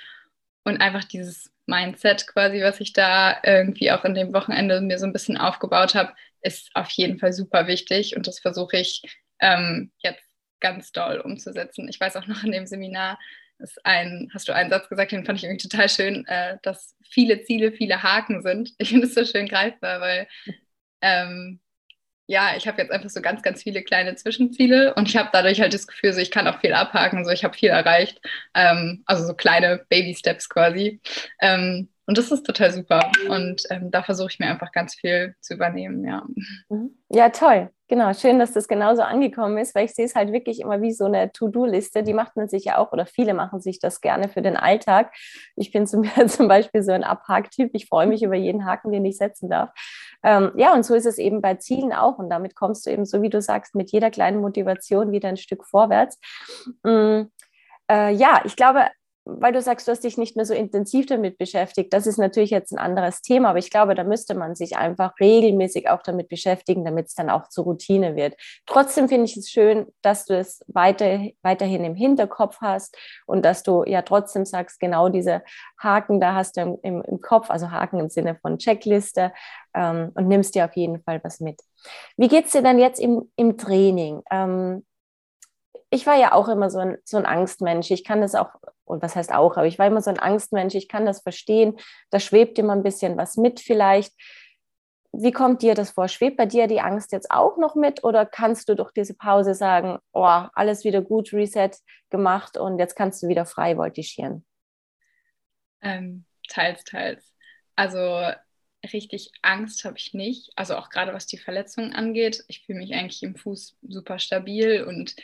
Und 0.63 0.81
einfach 0.81 1.05
dieses 1.05 1.51
Mindset 1.65 2.27
quasi, 2.27 2.61
was 2.61 2.81
ich 2.81 2.93
da 2.93 3.37
irgendwie 3.43 3.91
auch 3.91 4.03
in 4.03 4.13
dem 4.13 4.33
Wochenende 4.33 4.81
mir 4.81 4.99
so 4.99 5.05
ein 5.05 5.13
bisschen 5.13 5.37
aufgebaut 5.37 5.95
habe, 5.95 6.13
ist 6.41 6.69
auf 6.73 6.89
jeden 6.91 7.19
Fall 7.19 7.31
super 7.31 7.67
wichtig. 7.67 8.15
Und 8.17 8.27
das 8.27 8.39
versuche 8.39 8.77
ich 8.77 9.01
ähm, 9.39 9.91
jetzt 9.99 10.27
ganz 10.59 10.91
doll 10.91 11.19
umzusetzen. 11.19 11.87
Ich 11.87 11.99
weiß 11.99 12.15
auch 12.17 12.27
noch 12.27 12.43
in 12.43 12.51
dem 12.51 12.67
Seminar, 12.67 13.17
ist 13.59 13.83
ein, 13.85 14.29
hast 14.33 14.47
du 14.47 14.53
einen 14.53 14.69
Satz 14.69 14.89
gesagt, 14.89 15.11
den 15.11 15.25
fand 15.25 15.37
ich 15.37 15.45
irgendwie 15.45 15.67
total 15.67 15.87
schön, 15.87 16.25
äh, 16.27 16.57
dass 16.63 16.95
viele 17.09 17.43
Ziele, 17.43 17.71
viele 17.71 18.03
Haken 18.03 18.41
sind. 18.41 18.73
Ich 18.77 18.89
finde 18.89 19.07
es 19.07 19.13
so 19.13 19.23
schön 19.23 19.47
greifbar, 19.47 20.01
weil 20.01 20.27
ähm, 21.01 21.60
ja, 22.31 22.55
ich 22.55 22.65
habe 22.65 22.81
jetzt 22.81 22.91
einfach 22.91 23.09
so 23.09 23.21
ganz, 23.21 23.41
ganz 23.41 23.61
viele 23.61 23.83
kleine 23.83 24.15
Zwischenziele 24.15 24.93
und 24.93 25.09
ich 25.09 25.17
habe 25.17 25.29
dadurch 25.33 25.59
halt 25.59 25.73
das 25.73 25.85
Gefühl, 25.85 26.13
so 26.13 26.21
ich 26.21 26.31
kann 26.31 26.47
auch 26.47 26.61
viel 26.61 26.73
abhaken, 26.73 27.25
so 27.25 27.31
ich 27.31 27.43
habe 27.43 27.57
viel 27.57 27.69
erreicht. 27.69 28.21
Ähm, 28.53 29.03
also 29.05 29.27
so 29.27 29.33
kleine 29.33 29.85
Baby-Steps 29.89 30.47
quasi. 30.47 31.01
Ähm, 31.41 31.89
und 32.05 32.17
das 32.17 32.31
ist 32.31 32.45
total 32.45 32.71
super. 32.71 33.11
Und 33.27 33.63
ähm, 33.69 33.91
da 33.91 34.01
versuche 34.01 34.29
ich 34.29 34.39
mir 34.39 34.47
einfach 34.47 34.71
ganz 34.71 34.95
viel 34.95 35.35
zu 35.41 35.55
übernehmen, 35.55 36.05
ja. 36.05 36.23
Mhm. 36.69 36.91
Ja, 37.09 37.29
toll. 37.29 37.69
Genau, 37.91 38.13
schön, 38.13 38.39
dass 38.39 38.53
das 38.53 38.69
genauso 38.69 39.01
angekommen 39.01 39.57
ist, 39.57 39.75
weil 39.75 39.83
ich 39.83 39.93
sehe 39.93 40.05
es 40.05 40.15
halt 40.15 40.31
wirklich 40.31 40.61
immer 40.61 40.81
wie 40.81 40.93
so 40.93 41.03
eine 41.03 41.33
To-Do-Liste. 41.33 42.03
Die 42.03 42.13
macht 42.13 42.37
man 42.37 42.47
sich 42.47 42.63
ja 42.63 42.77
auch 42.77 42.93
oder 42.93 43.05
viele 43.05 43.33
machen 43.33 43.59
sich 43.59 43.79
das 43.79 43.99
gerne 43.99 44.29
für 44.29 44.41
den 44.41 44.55
Alltag. 44.55 45.13
Ich 45.57 45.73
bin 45.73 45.85
zum, 45.85 46.05
zum 46.27 46.47
Beispiel 46.47 46.83
so 46.83 46.93
ein 46.93 47.03
Abhaktyp. 47.03 47.71
Ich 47.73 47.87
freue 47.87 48.07
mich 48.07 48.23
über 48.23 48.35
jeden 48.35 48.63
Haken, 48.63 48.93
den 48.93 49.03
ich 49.03 49.17
setzen 49.17 49.49
darf. 49.49 49.71
Ähm, 50.23 50.53
ja, 50.55 50.73
und 50.73 50.85
so 50.85 50.95
ist 50.95 51.05
es 51.05 51.17
eben 51.17 51.41
bei 51.41 51.55
Zielen 51.55 51.91
auch. 51.91 52.17
Und 52.17 52.29
damit 52.29 52.55
kommst 52.55 52.85
du 52.85 52.91
eben, 52.91 53.03
so 53.03 53.21
wie 53.21 53.29
du 53.29 53.41
sagst, 53.41 53.75
mit 53.75 53.91
jeder 53.91 54.09
kleinen 54.09 54.39
Motivation 54.39 55.11
wieder 55.11 55.27
ein 55.27 55.35
Stück 55.35 55.65
vorwärts. 55.65 56.17
Mhm. 56.83 57.29
Äh, 57.91 58.13
ja, 58.13 58.39
ich 58.45 58.55
glaube, 58.55 58.85
weil 59.25 59.53
du 59.53 59.61
sagst, 59.61 59.87
du 59.87 59.91
hast 59.91 60.03
dich 60.03 60.17
nicht 60.17 60.35
mehr 60.35 60.45
so 60.45 60.53
intensiv 60.53 61.05
damit 61.05 61.37
beschäftigt, 61.37 61.93
das 61.93 62.07
ist 62.07 62.17
natürlich 62.17 62.49
jetzt 62.49 62.71
ein 62.71 62.79
anderes 62.79 63.21
Thema, 63.21 63.49
aber 63.49 63.59
ich 63.59 63.69
glaube, 63.69 63.93
da 63.93 64.03
müsste 64.03 64.33
man 64.33 64.55
sich 64.55 64.77
einfach 64.77 65.13
regelmäßig 65.19 65.89
auch 65.89 66.01
damit 66.01 66.27
beschäftigen, 66.27 66.83
damit 66.83 67.07
es 67.07 67.13
dann 67.13 67.29
auch 67.29 67.47
zur 67.47 67.65
Routine 67.65 68.15
wird. 68.15 68.35
Trotzdem 68.65 69.07
finde 69.07 69.25
ich 69.25 69.37
es 69.37 69.49
schön, 69.49 69.87
dass 70.01 70.25
du 70.25 70.35
es 70.35 70.63
weiter, 70.67 71.19
weiterhin 71.43 71.83
im 71.83 71.95
Hinterkopf 71.95 72.57
hast 72.61 72.97
und 73.27 73.45
dass 73.45 73.63
du 73.63 73.83
ja 73.85 74.01
trotzdem 74.01 74.45
sagst, 74.45 74.79
genau 74.79 75.09
diese 75.09 75.43
Haken, 75.77 76.19
da 76.19 76.33
hast 76.33 76.57
du 76.57 76.79
im, 76.81 77.03
im 77.03 77.21
Kopf, 77.21 77.51
also 77.51 77.69
Haken 77.69 77.99
im 77.99 78.09
Sinne 78.09 78.35
von 78.41 78.57
Checkliste 78.57 79.31
ähm, 79.75 80.11
und 80.15 80.27
nimmst 80.27 80.55
dir 80.55 80.65
auf 80.65 80.75
jeden 80.75 81.01
Fall 81.03 81.23
was 81.23 81.39
mit. 81.39 81.61
Wie 82.17 82.27
geht 82.27 82.45
es 82.45 82.51
dir 82.51 82.61
dann 82.61 82.79
jetzt 82.79 82.99
im, 82.99 83.31
im 83.35 83.57
Training? 83.57 84.21
Ähm, 84.31 84.83
ich 85.91 86.07
war 86.07 86.17
ja 86.17 86.31
auch 86.31 86.47
immer 86.47 86.69
so 86.69 86.79
ein, 86.79 86.97
so 87.03 87.17
ein 87.17 87.25
Angstmensch. 87.25 87.91
Ich 87.91 88.05
kann 88.05 88.21
das 88.21 88.33
auch, 88.33 88.49
und 88.85 89.01
was 89.01 89.15
heißt 89.15 89.33
auch, 89.33 89.57
aber 89.57 89.67
ich 89.67 89.77
war 89.77 89.87
immer 89.87 90.01
so 90.01 90.09
ein 90.09 90.19
Angstmensch. 90.19 90.73
Ich 90.73 90.87
kann 90.87 91.05
das 91.05 91.21
verstehen. 91.21 91.77
Da 92.09 92.19
schwebt 92.19 92.57
immer 92.57 92.73
ein 92.73 92.83
bisschen 92.83 93.17
was 93.17 93.35
mit 93.35 93.59
vielleicht. 93.59 94.13
Wie 95.11 95.33
kommt 95.33 95.61
dir 95.61 95.75
das 95.75 95.91
vor? 95.91 96.07
Schwebt 96.07 96.37
bei 96.37 96.45
dir 96.45 96.67
die 96.67 96.79
Angst 96.79 97.11
jetzt 97.11 97.29
auch 97.29 97.57
noch 97.57 97.75
mit 97.75 98.05
oder 98.05 98.25
kannst 98.25 98.69
du 98.69 98.75
durch 98.75 98.93
diese 98.93 99.13
Pause 99.13 99.53
sagen, 99.53 99.99
oh, 100.13 100.23
alles 100.53 100.85
wieder 100.85 101.01
gut, 101.01 101.33
Reset 101.33 101.71
gemacht 102.09 102.57
und 102.57 102.79
jetzt 102.79 102.95
kannst 102.95 103.21
du 103.21 103.27
wieder 103.27 103.45
frei 103.45 103.75
voltigieren? 103.75 104.45
Ähm, 105.81 106.23
teils, 106.47 106.85
teils. 106.85 107.33
Also 107.75 108.29
richtig 108.93 109.31
Angst 109.41 109.83
habe 109.83 109.97
ich 109.97 110.13
nicht. 110.13 110.53
Also 110.55 110.77
auch 110.77 110.89
gerade 110.89 111.13
was 111.13 111.27
die 111.27 111.37
Verletzungen 111.37 111.93
angeht. 111.93 112.45
Ich 112.47 112.65
fühle 112.65 112.79
mich 112.79 112.93
eigentlich 112.93 113.23
im 113.23 113.35
Fuß 113.35 113.77
super 113.81 114.19
stabil 114.19 114.85
und 114.85 115.15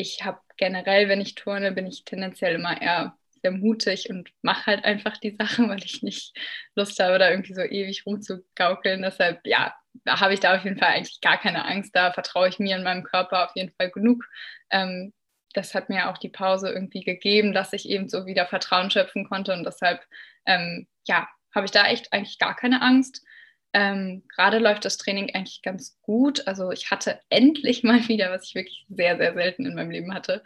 ich 0.00 0.24
habe 0.24 0.40
generell, 0.56 1.08
wenn 1.08 1.20
ich 1.20 1.34
turne, 1.34 1.72
bin 1.72 1.86
ich 1.86 2.04
tendenziell 2.04 2.54
immer 2.54 2.80
eher 2.80 3.16
sehr 3.42 3.52
mutig 3.52 4.10
und 4.10 4.30
mache 4.42 4.66
halt 4.66 4.84
einfach 4.84 5.16
die 5.16 5.36
Sachen, 5.38 5.68
weil 5.70 5.84
ich 5.84 6.02
nicht 6.02 6.36
Lust 6.74 6.98
habe, 7.00 7.18
da 7.18 7.30
irgendwie 7.30 7.54
so 7.54 7.62
ewig 7.62 8.06
rumzugaukeln. 8.06 9.02
Deshalb, 9.02 9.40
ja, 9.46 9.74
habe 10.06 10.34
ich 10.34 10.40
da 10.40 10.56
auf 10.56 10.64
jeden 10.64 10.78
Fall 10.78 10.90
eigentlich 10.90 11.20
gar 11.20 11.38
keine 11.38 11.64
Angst. 11.64 11.94
Da 11.94 12.12
vertraue 12.12 12.48
ich 12.48 12.58
mir 12.58 12.76
und 12.76 12.84
meinem 12.84 13.04
Körper 13.04 13.44
auf 13.44 13.56
jeden 13.56 13.72
Fall 13.72 13.90
genug. 13.90 14.24
Ähm, 14.70 15.12
das 15.52 15.74
hat 15.74 15.88
mir 15.88 16.08
auch 16.10 16.18
die 16.18 16.28
Pause 16.28 16.70
irgendwie 16.70 17.02
gegeben, 17.02 17.52
dass 17.52 17.72
ich 17.72 17.88
eben 17.88 18.08
so 18.08 18.26
wieder 18.26 18.46
Vertrauen 18.46 18.90
schöpfen 18.90 19.28
konnte. 19.28 19.52
Und 19.52 19.64
deshalb, 19.64 20.00
ähm, 20.46 20.86
ja, 21.06 21.28
habe 21.54 21.66
ich 21.66 21.72
da 21.72 21.86
echt 21.86 22.12
eigentlich 22.12 22.38
gar 22.38 22.54
keine 22.54 22.82
Angst. 22.82 23.24
Ähm, 23.72 24.22
Gerade 24.34 24.58
läuft 24.58 24.84
das 24.84 24.96
Training 24.96 25.34
eigentlich 25.34 25.62
ganz 25.62 25.98
gut. 26.02 26.46
Also 26.46 26.70
ich 26.70 26.90
hatte 26.90 27.20
endlich 27.30 27.82
mal 27.82 28.06
wieder, 28.08 28.30
was 28.30 28.44
ich 28.44 28.54
wirklich 28.54 28.86
sehr, 28.88 29.16
sehr 29.16 29.34
selten 29.34 29.66
in 29.66 29.74
meinem 29.74 29.90
Leben 29.90 30.14
hatte, 30.14 30.42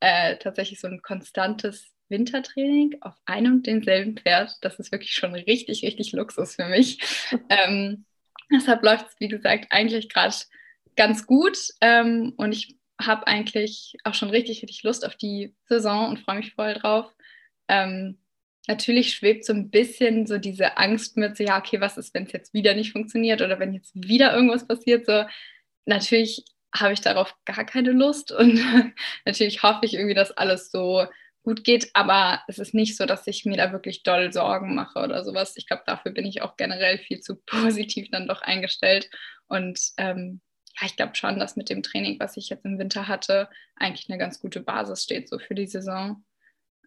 äh, 0.00 0.36
tatsächlich 0.38 0.80
so 0.80 0.88
ein 0.88 1.02
konstantes 1.02 1.92
Wintertraining 2.08 2.98
auf 3.00 3.14
einem 3.24 3.54
und 3.54 3.66
denselben 3.66 4.16
Pferd. 4.16 4.56
Das 4.60 4.78
ist 4.78 4.92
wirklich 4.92 5.12
schon 5.12 5.34
richtig, 5.34 5.82
richtig 5.82 6.12
Luxus 6.12 6.56
für 6.56 6.66
mich. 6.66 6.98
ähm, 7.48 8.04
deshalb 8.52 8.82
läuft 8.82 9.08
es, 9.08 9.20
wie 9.20 9.28
gesagt, 9.28 9.66
eigentlich 9.70 10.08
gerade 10.08 10.34
ganz 10.96 11.26
gut. 11.26 11.58
Ähm, 11.80 12.34
und 12.36 12.52
ich 12.52 12.78
habe 13.00 13.26
eigentlich 13.26 13.96
auch 14.04 14.14
schon 14.14 14.30
richtig, 14.30 14.62
richtig 14.62 14.82
Lust 14.82 15.04
auf 15.04 15.16
die 15.16 15.54
Saison 15.66 16.08
und 16.08 16.20
freue 16.20 16.36
mich 16.36 16.54
voll 16.54 16.74
drauf. 16.74 17.12
Ähm, 17.68 18.18
natürlich 18.68 19.14
schwebt 19.14 19.44
so 19.44 19.52
ein 19.52 19.70
bisschen 19.70 20.26
so 20.26 20.38
diese 20.38 20.76
Angst 20.76 21.16
mit, 21.16 21.36
so 21.36 21.44
ja, 21.44 21.58
okay, 21.58 21.80
was 21.80 21.98
ist, 21.98 22.14
wenn 22.14 22.24
es 22.24 22.32
jetzt 22.32 22.54
wieder 22.54 22.74
nicht 22.74 22.92
funktioniert 22.92 23.42
oder 23.42 23.58
wenn 23.58 23.74
jetzt 23.74 23.92
wieder 23.94 24.34
irgendwas 24.34 24.66
passiert? 24.66 25.06
So, 25.06 25.24
natürlich 25.86 26.44
habe 26.74 26.92
ich 26.92 27.00
darauf 27.00 27.34
gar 27.44 27.64
keine 27.64 27.92
Lust 27.92 28.32
und 28.32 28.54
natürlich 29.24 29.62
hoffe 29.62 29.84
ich 29.84 29.94
irgendwie, 29.94 30.14
dass 30.14 30.30
alles 30.32 30.70
so 30.70 31.06
gut 31.42 31.64
geht, 31.64 31.90
aber 31.94 32.42
es 32.46 32.58
ist 32.58 32.72
nicht 32.72 32.96
so, 32.96 33.04
dass 33.04 33.26
ich 33.26 33.44
mir 33.44 33.56
da 33.56 33.72
wirklich 33.72 34.04
doll 34.04 34.32
Sorgen 34.32 34.76
mache 34.76 35.00
oder 35.00 35.24
sowas. 35.24 35.56
Ich 35.56 35.66
glaube, 35.66 35.82
dafür 35.86 36.12
bin 36.12 36.24
ich 36.24 36.40
auch 36.42 36.56
generell 36.56 36.98
viel 36.98 37.20
zu 37.20 37.36
positiv 37.46 38.08
dann 38.10 38.28
doch 38.28 38.42
eingestellt 38.42 39.10
und 39.48 39.80
ähm, 39.96 40.40
ja, 40.80 40.86
ich 40.86 40.96
glaube 40.96 41.14
schon, 41.16 41.38
dass 41.38 41.56
mit 41.56 41.68
dem 41.68 41.82
Training, 41.82 42.18
was 42.18 42.38
ich 42.38 42.48
jetzt 42.48 42.64
im 42.64 42.78
Winter 42.78 43.06
hatte, 43.06 43.50
eigentlich 43.76 44.08
eine 44.08 44.18
ganz 44.18 44.40
gute 44.40 44.60
Basis 44.60 45.02
steht 45.02 45.28
so 45.28 45.38
für 45.38 45.54
die 45.54 45.66
Saison. 45.66 46.24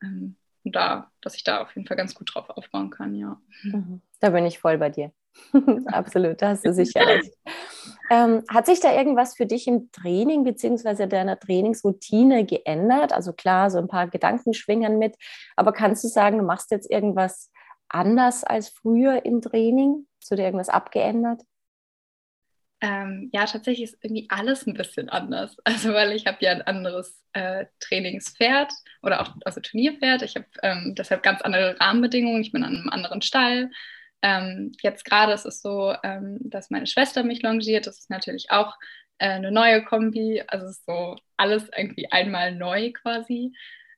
Ähm, 0.02 0.38
da, 0.72 1.12
dass 1.22 1.36
ich 1.36 1.44
da 1.44 1.62
auf 1.62 1.76
jeden 1.76 1.88
Fall 1.88 1.98
ganz 1.98 2.16
gut 2.16 2.34
drauf 2.34 2.50
aufbauen 2.50 2.90
kann, 2.90 3.16
ja. 3.16 3.40
Mhm. 3.64 4.02
Da 4.20 4.30
bin 4.30 4.46
ich 4.46 4.60
voll 4.60 4.78
bei 4.78 4.90
dir. 4.90 5.12
Absolut, 5.88 6.42
da 6.42 6.50
hast 6.50 6.66
du 6.66 6.74
sicher 6.74 7.02
recht. 7.08 7.34
Ähm, 8.10 8.44
hat 8.50 8.66
sich 8.66 8.80
da 8.80 8.96
irgendwas 8.96 9.36
für 9.36 9.46
dich 9.46 9.68
im 9.68 9.92
Training 9.92 10.44
bzw. 10.44 11.08
deiner 11.08 11.40
Trainingsroutine 11.40 12.46
geändert? 12.46 13.14
Also 13.14 13.34
klar, 13.34 13.70
so 13.70 13.78
ein 13.78 13.88
paar 13.88 14.08
Gedanken 14.08 14.54
schwingen 14.54 14.98
mit, 14.98 15.16
aber 15.56 15.74
kannst 15.74 16.04
du 16.04 16.08
sagen, 16.08 16.38
du 16.38 16.44
machst 16.44 16.72
jetzt 16.72 16.90
irgendwas 16.90 17.52
anders 17.90 18.44
als 18.44 18.70
früher 18.70 19.26
im 19.26 19.42
Training? 19.42 20.08
Hast 20.22 20.32
du 20.32 20.36
dir 20.36 20.44
irgendwas 20.44 20.70
abgeändert? 20.70 21.42
Ähm, 22.86 23.32
ja, 23.34 23.46
tatsächlich 23.46 23.94
ist 23.94 24.04
irgendwie 24.04 24.28
alles 24.30 24.68
ein 24.68 24.76
bisschen 24.76 25.10
anders. 25.10 25.58
Also 25.64 25.94
weil 25.94 26.12
ich 26.12 26.28
habe 26.28 26.38
ja 26.42 26.52
ein 26.52 26.62
anderes 26.62 27.20
äh, 27.34 27.66
Trainingspferd 27.80 28.72
oder 29.02 29.22
auch 29.22 29.36
also 29.44 29.60
Turnierpferd. 29.60 30.22
Ich 30.22 30.36
habe 30.36 30.46
ähm, 30.62 30.94
deshalb 30.96 31.24
ganz 31.24 31.42
andere 31.42 31.80
Rahmenbedingungen. 31.80 32.42
Ich 32.42 32.52
bin 32.52 32.64
an 32.64 32.76
einem 32.76 32.90
anderen 32.90 33.24
Stall. 33.24 33.72
Ähm, 34.22 34.72
jetzt 34.84 35.04
gerade 35.04 35.34
ist 35.34 35.46
es 35.46 35.64
so, 35.64 35.96
ähm, 36.04 36.38
dass 36.42 36.70
meine 36.70 36.86
Schwester 36.86 37.24
mich 37.24 37.42
longiert. 37.42 37.88
Das 37.88 37.98
ist 37.98 38.12
natürlich 38.12 38.52
auch 38.52 38.76
äh, 39.18 39.30
eine 39.30 39.52
neue 39.52 39.84
Kombi. 39.84 40.44
Also 40.48 40.68
es 40.68 40.78
ist 40.78 40.86
so 40.86 41.16
alles 41.38 41.68
irgendwie 41.76 42.12
einmal 42.12 42.54
neu 42.54 42.92
quasi. 42.92 43.52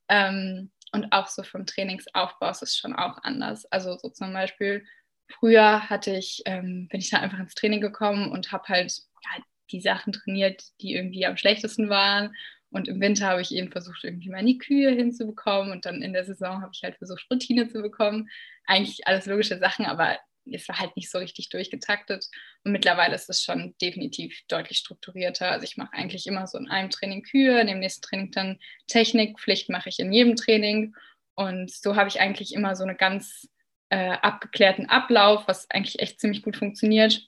Ähm, 0.07 0.71
und 0.93 1.11
auch 1.11 1.27
so 1.27 1.43
vom 1.43 1.65
Trainingsaufbau 1.65 2.49
ist 2.49 2.63
es 2.63 2.77
schon 2.77 2.95
auch 2.95 3.17
anders. 3.23 3.65
Also 3.65 3.97
so 3.97 4.09
zum 4.09 4.31
Beispiel 4.31 4.85
früher 5.27 5.89
hatte 5.89 6.15
ich, 6.15 6.41
ähm, 6.45 6.87
bin 6.89 6.99
ich 6.99 7.09
da 7.09 7.19
einfach 7.19 7.39
ins 7.39 7.55
Training 7.55 7.81
gekommen 7.81 8.31
und 8.31 8.51
habe 8.51 8.67
halt 8.67 8.91
ja, 9.23 9.43
die 9.71 9.81
Sachen 9.81 10.13
trainiert, 10.13 10.63
die 10.81 10.93
irgendwie 10.93 11.25
am 11.25 11.37
schlechtesten 11.37 11.89
waren. 11.89 12.33
Und 12.69 12.87
im 12.87 12.99
Winter 12.99 13.27
habe 13.27 13.41
ich 13.41 13.53
eben 13.53 13.71
versucht, 13.71 14.03
irgendwie 14.03 14.29
meine 14.29 14.57
Kühe 14.57 14.91
hinzubekommen. 14.91 15.71
Und 15.71 15.85
dann 15.85 16.01
in 16.01 16.13
der 16.13 16.25
Saison 16.25 16.61
habe 16.61 16.71
ich 16.73 16.83
halt 16.83 16.97
versucht, 16.97 17.25
Routine 17.31 17.67
zu 17.67 17.81
bekommen. 17.81 18.29
Eigentlich 18.65 19.07
alles 19.07 19.25
logische 19.25 19.57
Sachen, 19.57 19.85
aber 19.85 20.17
es 20.51 20.67
war 20.67 20.79
halt 20.79 20.95
nicht 20.95 21.09
so 21.09 21.17
richtig 21.17 21.49
durchgetaktet. 21.49 22.27
Und 22.63 22.71
mittlerweile 22.71 23.15
ist 23.15 23.29
es 23.29 23.43
schon 23.43 23.75
definitiv 23.81 24.41
deutlich 24.47 24.77
strukturierter. 24.79 25.51
Also 25.51 25.63
ich 25.63 25.77
mache 25.77 25.93
eigentlich 25.93 26.27
immer 26.27 26.47
so 26.47 26.57
in 26.57 26.69
einem 26.69 26.89
Training 26.89 27.23
Kühe, 27.23 27.59
in 27.59 27.67
dem 27.67 27.79
nächsten 27.79 28.01
Training 28.01 28.31
dann 28.31 28.59
Technik, 28.87 29.39
Pflicht 29.39 29.69
mache 29.69 29.89
ich 29.89 29.99
in 29.99 30.11
jedem 30.11 30.35
Training. 30.35 30.95
Und 31.35 31.71
so 31.71 31.95
habe 31.95 32.09
ich 32.09 32.19
eigentlich 32.19 32.53
immer 32.53 32.75
so 32.75 32.83
eine 32.83 32.95
ganz 32.95 33.47
äh, 33.89 34.11
abgeklärten 34.11 34.89
Ablauf, 34.89 35.47
was 35.47 35.69
eigentlich 35.69 35.99
echt 35.99 36.19
ziemlich 36.19 36.41
gut 36.43 36.57
funktioniert. 36.57 37.27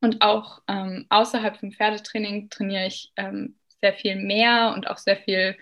Und 0.00 0.22
auch 0.22 0.62
ähm, 0.68 1.06
außerhalb 1.10 1.58
vom 1.58 1.72
Pferdetraining 1.72 2.48
trainiere 2.50 2.86
ich 2.86 3.12
ähm, 3.16 3.58
sehr 3.80 3.94
viel 3.94 4.16
mehr 4.16 4.72
und 4.74 4.88
auch 4.88 4.98
sehr 4.98 5.16
viel 5.16 5.56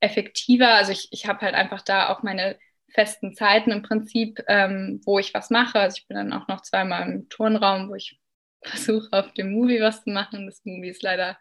effektiver. 0.00 0.74
Also 0.74 0.92
ich, 0.92 1.08
ich 1.10 1.26
habe 1.26 1.40
halt 1.40 1.54
einfach 1.54 1.82
da 1.82 2.10
auch 2.10 2.22
meine 2.22 2.58
festen 2.90 3.34
Zeiten 3.34 3.70
im 3.72 3.82
Prinzip, 3.82 4.42
ähm, 4.48 5.00
wo 5.04 5.18
ich 5.18 5.34
was 5.34 5.50
mache. 5.50 5.78
Also 5.80 5.98
ich 5.98 6.06
bin 6.08 6.16
dann 6.16 6.32
auch 6.32 6.48
noch 6.48 6.62
zweimal 6.62 7.08
im 7.08 7.28
Turnraum, 7.28 7.88
wo 7.90 7.94
ich 7.94 8.18
versuche 8.62 9.08
auf 9.12 9.32
dem 9.34 9.52
Movie 9.52 9.80
was 9.80 10.04
zu 10.04 10.10
machen. 10.10 10.46
Das 10.46 10.64
Movie 10.64 10.88
ist 10.88 11.02
leider, 11.02 11.38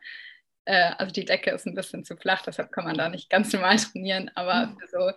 äh, 0.66 0.92
also 0.98 1.14
die 1.14 1.26
Decke 1.26 1.52
ist 1.52 1.66
ein 1.66 1.76
bisschen 1.76 2.04
zu 2.04 2.18
flach, 2.18 2.42
deshalb 2.42 2.72
kann 2.72 2.84
man 2.84 2.98
da 2.98 3.10
nicht 3.10 3.30
ganz 3.30 3.54
normal 3.54 3.78
trainieren, 3.78 4.32
aber 4.36 4.68
mhm. 4.68 4.80
für 4.80 4.88
so 4.88 5.12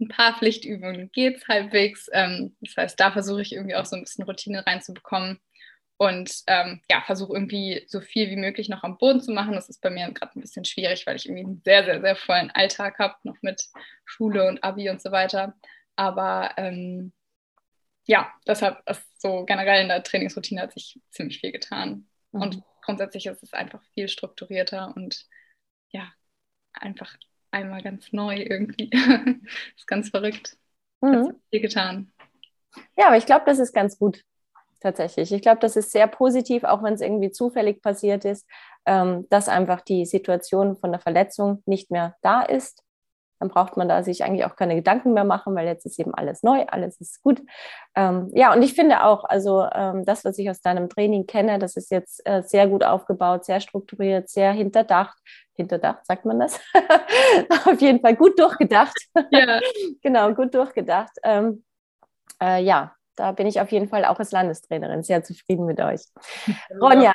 ein 0.00 0.08
paar 0.08 0.36
Pflichtübungen 0.36 1.10
geht 1.12 1.36
es 1.36 1.48
halbwegs. 1.48 2.08
Ähm, 2.12 2.56
das 2.60 2.76
heißt, 2.76 3.00
da 3.00 3.12
versuche 3.12 3.42
ich 3.42 3.52
irgendwie 3.52 3.76
auch 3.76 3.86
so 3.86 3.96
ein 3.96 4.02
bisschen 4.02 4.24
Routine 4.24 4.66
reinzubekommen 4.66 5.40
und 5.96 6.42
ähm, 6.48 6.80
ja, 6.90 7.02
versuche 7.02 7.34
irgendwie 7.34 7.84
so 7.86 8.00
viel 8.00 8.28
wie 8.30 8.36
möglich 8.36 8.68
noch 8.68 8.82
am 8.82 8.98
Boden 8.98 9.20
zu 9.20 9.32
machen. 9.32 9.52
Das 9.52 9.68
ist 9.68 9.80
bei 9.80 9.90
mir 9.90 10.10
gerade 10.10 10.38
ein 10.38 10.40
bisschen 10.40 10.64
schwierig, 10.64 11.06
weil 11.06 11.16
ich 11.16 11.26
irgendwie 11.26 11.44
einen 11.44 11.62
sehr, 11.64 11.84
sehr, 11.84 12.00
sehr 12.00 12.16
vollen 12.16 12.50
Alltag 12.50 12.98
habe, 12.98 13.14
noch 13.22 13.36
mit 13.42 13.62
Schule 14.04 14.48
und 14.48 14.64
Abi 14.64 14.90
und 14.90 15.00
so 15.00 15.12
weiter. 15.12 15.54
Aber 15.96 16.50
ähm, 16.56 17.12
ja, 18.06 18.32
deshalb 18.46 18.78
ist 18.88 19.20
so 19.20 19.44
generell 19.44 19.82
in 19.82 19.88
der 19.88 20.02
Trainingsroutine 20.02 20.62
hat 20.62 20.72
sich 20.72 21.00
ziemlich 21.10 21.40
viel 21.40 21.52
getan. 21.52 22.08
Mhm. 22.32 22.42
Und 22.42 22.62
grundsätzlich 22.84 23.26
ist 23.26 23.42
es 23.42 23.52
einfach 23.52 23.82
viel 23.94 24.08
strukturierter 24.08 24.92
und 24.94 25.26
ja, 25.90 26.12
einfach 26.72 27.16
einmal 27.50 27.82
ganz 27.82 28.12
neu 28.12 28.36
irgendwie. 28.36 28.90
ist 29.76 29.86
ganz 29.86 30.10
verrückt. 30.10 30.56
Mhm. 31.00 31.28
Hat 31.28 31.36
viel 31.50 31.60
getan. 31.60 32.12
Ja, 32.96 33.06
aber 33.06 33.16
ich 33.16 33.26
glaube, 33.26 33.44
das 33.46 33.58
ist 33.58 33.72
ganz 33.72 33.98
gut 33.98 34.24
tatsächlich. 34.84 35.32
Ich 35.32 35.42
glaube, 35.42 35.60
das 35.60 35.76
ist 35.76 35.92
sehr 35.92 36.06
positiv, 36.06 36.62
auch 36.62 36.82
wenn 36.82 36.94
es 36.94 37.00
irgendwie 37.00 37.30
zufällig 37.30 37.82
passiert 37.82 38.24
ist, 38.24 38.46
ähm, 38.86 39.26
dass 39.30 39.48
einfach 39.48 39.80
die 39.80 40.04
Situation 40.04 40.76
von 40.76 40.92
der 40.92 41.00
Verletzung 41.00 41.62
nicht 41.64 41.90
mehr 41.90 42.16
da 42.20 42.42
ist. 42.42 42.83
Dann 43.40 43.48
braucht 43.48 43.76
man 43.76 43.88
da 43.88 44.02
sich 44.02 44.24
eigentlich 44.24 44.44
auch 44.44 44.56
keine 44.56 44.74
Gedanken 44.74 45.12
mehr 45.12 45.24
machen, 45.24 45.54
weil 45.54 45.66
jetzt 45.66 45.86
ist 45.86 45.98
eben 45.98 46.14
alles 46.14 46.42
neu, 46.42 46.64
alles 46.66 47.00
ist 47.00 47.22
gut. 47.22 47.42
Ähm, 47.94 48.30
ja, 48.34 48.52
und 48.52 48.62
ich 48.62 48.74
finde 48.74 49.04
auch, 49.04 49.24
also 49.24 49.66
ähm, 49.72 50.04
das, 50.04 50.24
was 50.24 50.38
ich 50.38 50.48
aus 50.50 50.60
deinem 50.60 50.88
Training 50.88 51.26
kenne, 51.26 51.58
das 51.58 51.76
ist 51.76 51.90
jetzt 51.90 52.26
äh, 52.26 52.42
sehr 52.42 52.68
gut 52.68 52.84
aufgebaut, 52.84 53.44
sehr 53.44 53.60
strukturiert, 53.60 54.28
sehr 54.28 54.52
hinterdacht. 54.52 55.18
Hinterdacht, 55.56 56.04
sagt 56.06 56.24
man 56.24 56.40
das? 56.40 56.60
Auf 57.66 57.80
jeden 57.80 58.00
Fall 58.00 58.16
gut 58.16 58.38
durchgedacht. 58.38 58.96
Ja. 59.30 59.60
genau, 60.02 60.32
gut 60.34 60.54
durchgedacht. 60.54 61.12
Ähm, 61.22 61.64
äh, 62.42 62.62
ja, 62.62 62.94
da 63.16 63.32
bin 63.32 63.46
ich 63.46 63.60
auf 63.60 63.70
jeden 63.70 63.88
Fall 63.88 64.04
auch 64.04 64.18
als 64.18 64.32
Landestrainerin 64.32 65.02
sehr 65.02 65.22
zufrieden 65.22 65.66
mit 65.66 65.80
euch. 65.80 66.00
Ronja, 66.80 67.12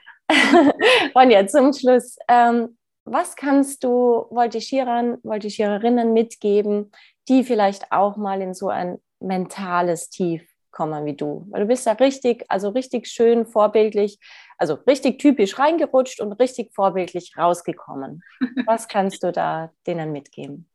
Ronja, 1.15 1.45
zum 1.47 1.73
Schluss. 1.73 2.17
Ähm, 2.27 2.77
was 3.11 3.35
kannst 3.35 3.83
du 3.83 4.25
Voltigierern, 4.29 5.17
Voltigiererinnen 5.23 6.13
mitgeben, 6.13 6.91
die 7.27 7.43
vielleicht 7.43 7.91
auch 7.91 8.17
mal 8.17 8.41
in 8.41 8.53
so 8.53 8.69
ein 8.69 8.99
mentales 9.19 10.09
Tief 10.09 10.43
kommen 10.71 11.05
wie 11.05 11.15
du? 11.15 11.45
Weil 11.49 11.61
du 11.61 11.67
bist 11.67 11.85
ja 11.85 11.93
richtig, 11.93 12.45
also 12.47 12.69
richtig 12.69 13.07
schön 13.07 13.45
vorbildlich, 13.45 14.19
also 14.57 14.75
richtig 14.87 15.19
typisch 15.19 15.57
reingerutscht 15.59 16.21
und 16.21 16.33
richtig 16.33 16.73
vorbildlich 16.73 17.33
rausgekommen. 17.37 18.21
Was 18.65 18.87
kannst 18.87 19.23
du 19.23 19.31
da 19.31 19.71
denen 19.87 20.11
mitgeben? 20.11 20.69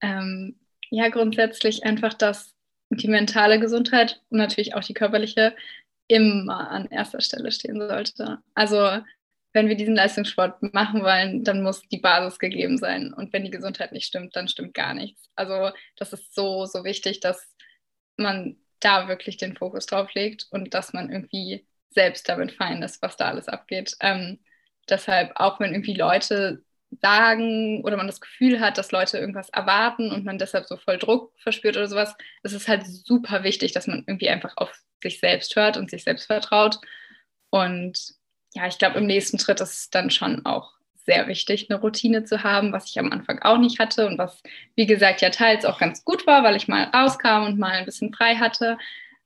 Ähm, 0.00 0.58
ja, 0.90 1.08
grundsätzlich 1.08 1.84
einfach, 1.84 2.14
dass 2.14 2.54
die 2.90 3.08
mentale 3.08 3.58
Gesundheit 3.58 4.22
und 4.30 4.38
natürlich 4.38 4.74
auch 4.74 4.84
die 4.84 4.94
körperliche 4.94 5.54
immer 6.08 6.70
an 6.70 6.86
erster 6.86 7.20
Stelle 7.20 7.50
stehen 7.50 7.80
sollte. 7.80 8.38
Also 8.54 9.00
wenn 9.56 9.68
wir 9.70 9.74
diesen 9.74 9.94
Leistungssport 9.94 10.62
machen 10.74 11.02
wollen, 11.02 11.42
dann 11.42 11.62
muss 11.62 11.80
die 11.88 11.96
Basis 11.96 12.38
gegeben 12.38 12.76
sein. 12.76 13.14
Und 13.14 13.32
wenn 13.32 13.42
die 13.42 13.50
Gesundheit 13.50 13.90
nicht 13.90 14.04
stimmt, 14.04 14.36
dann 14.36 14.48
stimmt 14.48 14.74
gar 14.74 14.92
nichts. 14.92 15.30
Also 15.34 15.70
das 15.96 16.12
ist 16.12 16.34
so, 16.34 16.66
so 16.66 16.84
wichtig, 16.84 17.20
dass 17.20 17.56
man 18.18 18.58
da 18.80 19.08
wirklich 19.08 19.38
den 19.38 19.56
Fokus 19.56 19.86
drauf 19.86 20.12
legt 20.12 20.46
und 20.50 20.74
dass 20.74 20.92
man 20.92 21.10
irgendwie 21.10 21.66
selbst 21.88 22.28
damit 22.28 22.52
fein 22.52 22.82
ist, 22.82 23.00
was 23.00 23.16
da 23.16 23.28
alles 23.28 23.48
abgeht. 23.48 23.96
Ähm, 24.00 24.40
deshalb, 24.90 25.32
auch 25.36 25.58
wenn 25.58 25.72
irgendwie 25.72 25.94
Leute 25.94 26.62
sagen 27.00 27.82
oder 27.82 27.96
man 27.96 28.08
das 28.08 28.20
Gefühl 28.20 28.60
hat, 28.60 28.76
dass 28.76 28.92
Leute 28.92 29.16
irgendwas 29.16 29.48
erwarten 29.48 30.12
und 30.12 30.26
man 30.26 30.36
deshalb 30.36 30.66
so 30.66 30.76
voll 30.76 30.98
Druck 30.98 31.32
verspürt 31.38 31.78
oder 31.78 31.88
sowas, 31.88 32.14
ist 32.42 32.52
es 32.52 32.68
halt 32.68 32.86
super 32.86 33.42
wichtig, 33.42 33.72
dass 33.72 33.86
man 33.86 34.04
irgendwie 34.06 34.28
einfach 34.28 34.52
auf 34.58 34.70
sich 35.02 35.18
selbst 35.18 35.56
hört 35.56 35.78
und 35.78 35.90
sich 35.90 36.04
selbst 36.04 36.26
vertraut. 36.26 36.78
Und 37.48 38.16
ja, 38.56 38.66
ich 38.66 38.78
glaube, 38.78 38.98
im 38.98 39.06
nächsten 39.06 39.38
Schritt 39.38 39.60
ist 39.60 39.74
es 39.74 39.90
dann 39.90 40.10
schon 40.10 40.46
auch 40.46 40.72
sehr 41.04 41.28
wichtig, 41.28 41.68
eine 41.70 41.78
Routine 41.78 42.24
zu 42.24 42.42
haben, 42.42 42.72
was 42.72 42.88
ich 42.88 42.98
am 42.98 43.12
Anfang 43.12 43.40
auch 43.42 43.58
nicht 43.58 43.78
hatte 43.78 44.06
und 44.06 44.18
was, 44.18 44.42
wie 44.74 44.86
gesagt, 44.86 45.20
ja 45.20 45.30
teils 45.30 45.64
auch 45.64 45.78
ganz 45.78 46.04
gut 46.04 46.26
war, 46.26 46.42
weil 46.42 46.56
ich 46.56 46.66
mal 46.66 46.84
rauskam 46.84 47.44
und 47.44 47.58
mal 47.58 47.72
ein 47.72 47.84
bisschen 47.84 48.12
frei 48.12 48.36
hatte. 48.36 48.78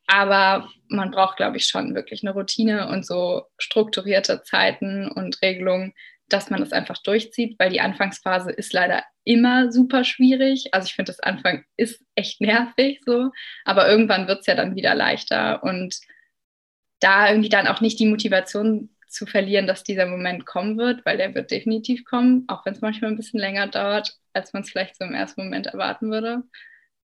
Aber 0.06 0.68
man 0.88 1.12
braucht, 1.12 1.36
glaube 1.36 1.56
ich, 1.56 1.66
schon 1.66 1.94
wirklich 1.94 2.22
eine 2.22 2.34
Routine 2.34 2.88
und 2.88 3.06
so 3.06 3.44
strukturierte 3.56 4.42
Zeiten 4.42 5.08
und 5.08 5.40
Regelungen, 5.40 5.94
dass 6.28 6.50
man 6.50 6.60
das 6.60 6.72
einfach 6.72 6.98
durchzieht, 6.98 7.56
weil 7.58 7.70
die 7.70 7.80
Anfangsphase 7.80 8.50
ist 8.50 8.72
leider 8.72 9.04
immer 9.24 9.70
super 9.70 10.02
schwierig. 10.04 10.74
Also 10.74 10.86
ich 10.86 10.94
finde, 10.94 11.12
das 11.12 11.20
Anfang 11.20 11.64
ist 11.76 12.02
echt 12.16 12.40
nervig 12.40 13.00
so, 13.06 13.30
aber 13.64 13.88
irgendwann 13.88 14.26
wird 14.26 14.40
es 14.40 14.46
ja 14.46 14.56
dann 14.56 14.74
wieder 14.74 14.94
leichter 14.94 15.62
und 15.62 16.00
da 17.00 17.30
irgendwie 17.30 17.48
dann 17.48 17.66
auch 17.66 17.80
nicht 17.80 17.98
die 17.98 18.06
Motivation 18.06 18.90
zu 19.10 19.26
verlieren, 19.26 19.66
dass 19.66 19.84
dieser 19.84 20.06
Moment 20.06 20.46
kommen 20.46 20.78
wird, 20.78 21.04
weil 21.04 21.16
der 21.16 21.34
wird 21.34 21.50
definitiv 21.50 22.04
kommen, 22.04 22.44
auch 22.48 22.64
wenn 22.64 22.74
es 22.74 22.80
manchmal 22.80 23.10
ein 23.10 23.16
bisschen 23.16 23.40
länger 23.40 23.66
dauert, 23.66 24.16
als 24.32 24.52
man 24.52 24.62
es 24.62 24.70
vielleicht 24.70 24.96
so 24.96 25.04
im 25.04 25.14
ersten 25.14 25.44
Moment 25.44 25.66
erwarten 25.66 26.10
würde. 26.10 26.42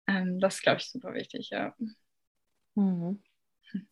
Ähm, 0.09 0.41
das 0.41 0.57
ist, 0.57 0.63
glaube 0.63 0.79
ich, 0.81 0.91
super 0.91 1.15
wichtig, 1.15 1.51
ja. 1.51 1.75
Mhm. 2.75 3.23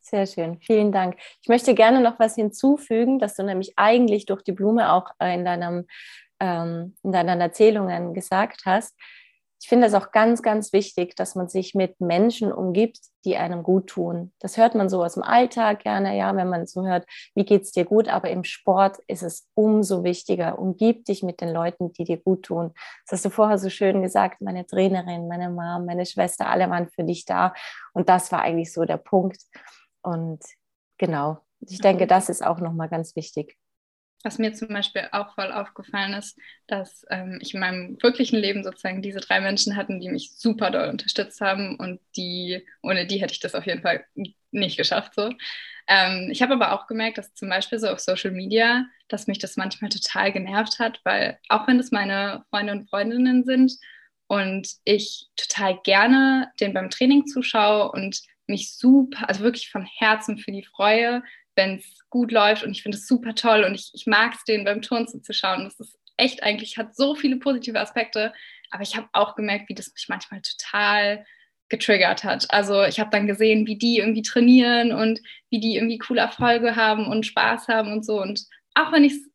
Sehr 0.00 0.26
schön, 0.26 0.58
vielen 0.60 0.90
Dank. 0.90 1.16
Ich 1.40 1.48
möchte 1.48 1.74
gerne 1.74 2.00
noch 2.00 2.18
was 2.18 2.34
hinzufügen, 2.34 3.18
dass 3.18 3.36
du 3.36 3.44
nämlich 3.44 3.74
eigentlich 3.76 4.26
durch 4.26 4.42
die 4.42 4.52
Blume 4.52 4.92
auch 4.92 5.12
äh, 5.20 5.34
in, 5.34 5.44
deinem, 5.44 5.86
ähm, 6.40 6.96
in 7.02 7.12
deinen 7.12 7.40
Erzählungen 7.40 8.14
gesagt 8.14 8.62
hast. 8.64 8.96
Ich 9.60 9.68
finde 9.68 9.88
es 9.88 9.94
auch 9.94 10.12
ganz, 10.12 10.42
ganz 10.42 10.72
wichtig, 10.72 11.16
dass 11.16 11.34
man 11.34 11.48
sich 11.48 11.74
mit 11.74 12.00
Menschen 12.00 12.52
umgibt, 12.52 13.00
die 13.24 13.36
einem 13.36 13.64
gut 13.64 13.88
tun. 13.88 14.32
Das 14.38 14.56
hört 14.56 14.74
man 14.74 14.88
so 14.88 15.04
aus 15.04 15.14
dem 15.14 15.24
Alltag 15.24 15.80
gerne, 15.80 16.16
ja, 16.16 16.34
wenn 16.36 16.48
man 16.48 16.66
so 16.66 16.86
hört, 16.86 17.06
wie 17.34 17.44
geht 17.44 17.62
es 17.62 17.72
dir 17.72 17.84
gut, 17.84 18.08
aber 18.08 18.30
im 18.30 18.44
Sport 18.44 18.98
ist 19.08 19.22
es 19.22 19.48
umso 19.54 20.04
wichtiger. 20.04 20.58
Umgib 20.58 21.04
dich 21.06 21.22
mit 21.22 21.40
den 21.40 21.50
Leuten, 21.50 21.92
die 21.92 22.04
dir 22.04 22.18
gut 22.18 22.44
tun. 22.44 22.72
Das 23.06 23.18
hast 23.18 23.24
du 23.24 23.30
vorher 23.30 23.58
so 23.58 23.68
schön 23.68 24.00
gesagt, 24.00 24.40
meine 24.40 24.64
Trainerin, 24.64 25.26
meine 25.26 25.50
Mom, 25.50 25.86
meine 25.86 26.06
Schwester, 26.06 26.48
alle 26.48 26.70
waren 26.70 26.88
für 26.88 27.02
dich 27.02 27.24
da. 27.24 27.52
Und 27.92 28.08
das 28.08 28.30
war 28.30 28.42
eigentlich 28.42 28.72
so 28.72 28.84
der 28.84 28.98
Punkt. 28.98 29.42
Und 30.02 30.40
genau, 30.98 31.38
ich 31.60 31.80
denke, 31.80 32.06
das 32.06 32.28
ist 32.28 32.46
auch 32.46 32.60
nochmal 32.60 32.88
ganz 32.88 33.16
wichtig. 33.16 33.56
Was 34.28 34.36
mir 34.36 34.52
zum 34.52 34.68
Beispiel 34.68 35.08
auch 35.12 35.34
voll 35.34 35.50
aufgefallen 35.50 36.12
ist, 36.12 36.38
dass 36.66 37.06
ähm, 37.08 37.38
ich 37.40 37.54
in 37.54 37.60
meinem 37.60 37.96
wirklichen 38.02 38.38
Leben 38.38 38.62
sozusagen 38.62 39.00
diese 39.00 39.20
drei 39.20 39.40
Menschen 39.40 39.74
hatten, 39.74 40.00
die 40.00 40.10
mich 40.10 40.32
super 40.36 40.70
doll 40.70 40.90
unterstützt 40.90 41.40
haben 41.40 41.76
und 41.76 41.98
die, 42.14 42.62
ohne 42.82 43.06
die 43.06 43.22
hätte 43.22 43.32
ich 43.32 43.40
das 43.40 43.54
auf 43.54 43.64
jeden 43.64 43.80
Fall 43.80 44.04
nicht 44.50 44.76
geschafft. 44.76 45.14
So. 45.16 45.32
Ähm, 45.86 46.28
ich 46.30 46.42
habe 46.42 46.52
aber 46.52 46.72
auch 46.72 46.86
gemerkt, 46.86 47.16
dass 47.16 47.32
zum 47.32 47.48
Beispiel 47.48 47.78
so 47.78 47.88
auf 47.88 48.00
Social 48.00 48.30
Media, 48.30 48.84
dass 49.08 49.28
mich 49.28 49.38
das 49.38 49.56
manchmal 49.56 49.88
total 49.88 50.30
genervt 50.30 50.78
hat, 50.78 51.00
weil 51.04 51.38
auch 51.48 51.66
wenn 51.66 51.80
es 51.80 51.90
meine 51.90 52.44
Freunde 52.50 52.74
und 52.74 52.90
Freundinnen 52.90 53.44
sind 53.44 53.78
und 54.26 54.68
ich 54.84 55.28
total 55.36 55.80
gerne 55.84 56.52
den 56.60 56.74
beim 56.74 56.90
Training 56.90 57.26
zuschaue 57.26 57.90
und 57.92 58.20
mich 58.46 58.76
super, 58.76 59.26
also 59.26 59.42
wirklich 59.42 59.70
von 59.70 59.86
Herzen 59.86 60.36
für 60.36 60.52
die 60.52 60.64
freue, 60.64 61.22
wenn 61.58 61.76
es 61.76 61.98
gut 62.08 62.32
läuft 62.32 62.64
und 62.64 62.70
ich 62.70 62.82
finde 62.82 62.96
es 62.96 63.06
super 63.06 63.34
toll 63.34 63.64
und 63.64 63.74
ich, 63.74 63.90
ich 63.92 64.06
mag 64.06 64.32
es, 64.34 64.44
denen 64.44 64.64
beim 64.64 64.80
Turnen 64.80 65.08
zuzuschauen. 65.08 65.64
Das 65.64 65.78
ist 65.78 65.98
echt 66.16 66.42
eigentlich, 66.42 66.78
hat 66.78 66.96
so 66.96 67.14
viele 67.14 67.36
positive 67.36 67.78
Aspekte, 67.78 68.32
aber 68.70 68.82
ich 68.82 68.96
habe 68.96 69.08
auch 69.12 69.34
gemerkt, 69.34 69.68
wie 69.68 69.74
das 69.74 69.92
mich 69.92 70.06
manchmal 70.08 70.40
total 70.40 71.26
getriggert 71.68 72.24
hat. 72.24 72.50
Also 72.50 72.84
ich 72.84 72.98
habe 72.98 73.10
dann 73.10 73.26
gesehen, 73.26 73.66
wie 73.66 73.76
die 73.76 73.98
irgendwie 73.98 74.22
trainieren 74.22 74.92
und 74.92 75.20
wie 75.50 75.60
die 75.60 75.76
irgendwie 75.76 75.98
coole 75.98 76.22
Erfolge 76.22 76.76
haben 76.76 77.06
und 77.06 77.26
Spaß 77.26 77.68
haben 77.68 77.92
und 77.92 78.06
so. 78.06 78.22
Und 78.22 78.46
auch 78.74 78.90
wenn 78.92 79.04
ich 79.04 79.12
es 79.12 79.28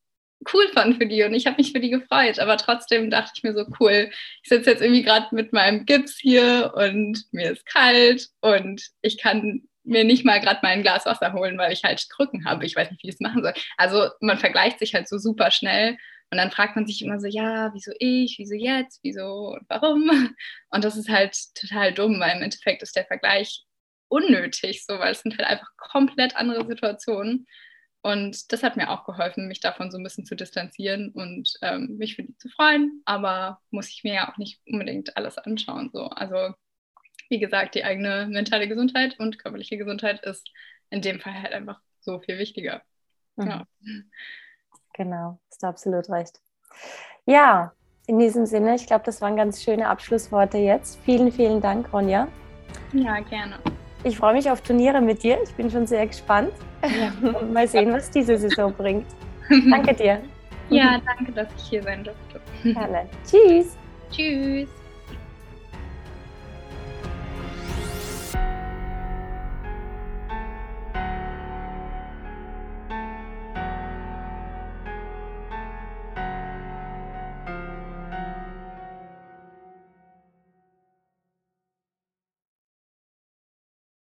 cool 0.54 0.68
fand 0.74 0.98
für 0.98 1.06
die 1.06 1.24
und 1.24 1.34
ich 1.34 1.46
habe 1.46 1.58
mich 1.58 1.72
für 1.72 1.80
die 1.80 1.90
gefreut, 1.90 2.40
aber 2.40 2.58
trotzdem 2.58 3.10
dachte 3.10 3.32
ich 3.36 3.44
mir 3.44 3.54
so, 3.54 3.66
cool, 3.80 4.10
ich 4.42 4.50
sitze 4.50 4.72
jetzt 4.72 4.82
irgendwie 4.82 5.04
gerade 5.04 5.28
mit 5.32 5.54
meinem 5.54 5.86
Gips 5.86 6.18
hier 6.20 6.74
und 6.76 7.24
mir 7.32 7.52
ist 7.52 7.66
kalt 7.66 8.30
und 8.42 8.90
ich 9.02 9.20
kann 9.20 9.62
mir 9.84 10.04
nicht 10.04 10.26
mal 10.26 10.40
gerade 10.40 10.60
mein 10.64 10.82
Glas 10.82 11.06
Wasser 11.06 11.34
holen, 11.34 11.58
weil 11.58 11.74
ich 11.74 11.84
halt 11.84 12.08
Krücken 12.10 12.46
habe. 12.46 12.66
Ich 12.66 12.76
weiß 12.76 12.90
nicht, 12.92 13.04
wie 13.04 13.10
ich 13.10 13.16
es 13.16 13.20
machen 13.20 13.44
soll. 13.44 13.54
Also 13.78 14.10
man 14.22 14.38
vergleicht 14.38 14.80
sich 14.80 14.96
halt 14.96 15.08
so 15.08 15.18
super 15.18 15.52
schnell 15.52 15.98
und 16.32 16.38
dann 16.38 16.52
fragt 16.52 16.76
man 16.76 16.88
sich 16.88 17.02
immer 17.04 17.20
so, 17.20 17.28
ja, 17.28 17.72
wieso 17.74 17.92
ich, 18.00 18.38
wieso 18.40 18.56
jetzt, 18.56 19.00
wieso 19.04 19.54
und 19.54 19.64
warum? 19.70 20.36
Und 20.72 20.84
das 20.84 20.98
ist 20.98 21.10
halt 21.10 21.38
total 21.54 21.94
dumm, 21.94 22.20
weil 22.20 22.36
im 22.36 22.42
Endeffekt 22.42 22.82
ist 22.82 22.96
der 22.96 23.06
Vergleich 23.06 23.64
unnötig, 24.08 24.86
so, 24.86 24.98
weil 24.98 25.12
es 25.12 25.22
sind 25.22 25.38
halt 25.38 25.48
einfach 25.48 25.70
komplett 25.78 26.36
andere 26.36 26.66
Situationen. 26.66 27.46
Und 28.02 28.52
das 28.52 28.64
hat 28.64 28.78
mir 28.78 28.90
auch 28.90 29.06
geholfen, 29.06 29.48
mich 29.48 29.60
davon 29.60 29.92
so 29.92 29.98
ein 29.98 30.04
bisschen 30.04 30.26
zu 30.26 30.36
distanzieren 30.36 31.12
und 31.12 31.54
ähm, 31.62 31.98
mich 31.98 32.16
für 32.16 32.24
die 32.24 32.36
zu 32.38 32.50
freuen. 32.50 33.02
Aber 33.06 33.62
muss 33.70 33.90
ich 33.90 34.04
mir 34.04 34.16
ja 34.16 34.32
auch 34.32 34.38
nicht 34.38 34.60
unbedingt 34.66 35.16
alles 35.16 35.38
anschauen. 35.38 35.92
So. 35.94 36.08
Also 36.08 36.56
wie 37.30 37.40
gesagt, 37.40 37.76
die 37.76 37.84
eigene 37.84 38.28
mentale 38.30 38.68
Gesundheit 38.68 39.20
und 39.20 39.40
körperliche 39.40 39.78
Gesundheit 39.78 40.24
ist 40.24 40.50
in 40.90 41.02
dem 41.02 41.20
Fall 41.20 41.34
halt 41.34 41.54
einfach 41.54 41.80
so 42.00 42.20
viel 42.20 42.38
wichtiger. 42.38 42.82
Mhm. 43.36 43.48
Ja. 43.48 43.66
Genau, 44.94 45.40
hast 45.50 45.64
du 45.64 45.68
absolut 45.68 46.10
recht. 46.10 46.40
Ja, 47.26 47.74
in 48.06 48.20
diesem 48.20 48.46
Sinne, 48.46 48.76
ich 48.76 48.86
glaube, 48.86 49.06
das 49.06 49.22
waren 49.22 49.36
ganz 49.36 49.64
schöne 49.64 49.88
Abschlussworte 49.88 50.58
jetzt. 50.58 51.00
Vielen, 51.06 51.32
vielen 51.32 51.62
Dank, 51.62 51.92
Ronja. 51.94 52.28
Ja, 52.92 53.20
gerne. 53.22 53.60
Ich 54.04 54.18
freue 54.18 54.34
mich 54.34 54.50
auf 54.52 54.62
Turniere 54.62 55.02
mit 55.02 55.24
dir. 55.24 55.42
Ich 55.44 55.54
bin 55.54 55.72
schon 55.72 55.88
sehr 55.88 56.06
gespannt. 56.06 56.52
Ja. 56.84 57.42
Mal 57.54 57.68
sehen, 57.68 57.94
was 57.94 58.12
diese 58.12 58.38
Saison 58.38 58.74
bringt. 58.74 59.08
Danke 59.50 59.94
dir. 59.94 60.22
Ja, 60.70 61.00
danke, 61.06 61.32
dass 61.34 61.48
ich 61.58 61.64
hier 61.70 61.84
sein 61.84 62.04
durfte. 62.04 62.42
Gerne. 62.64 63.08
Tschüss. 63.26 63.78
Tschüss. 64.10 64.83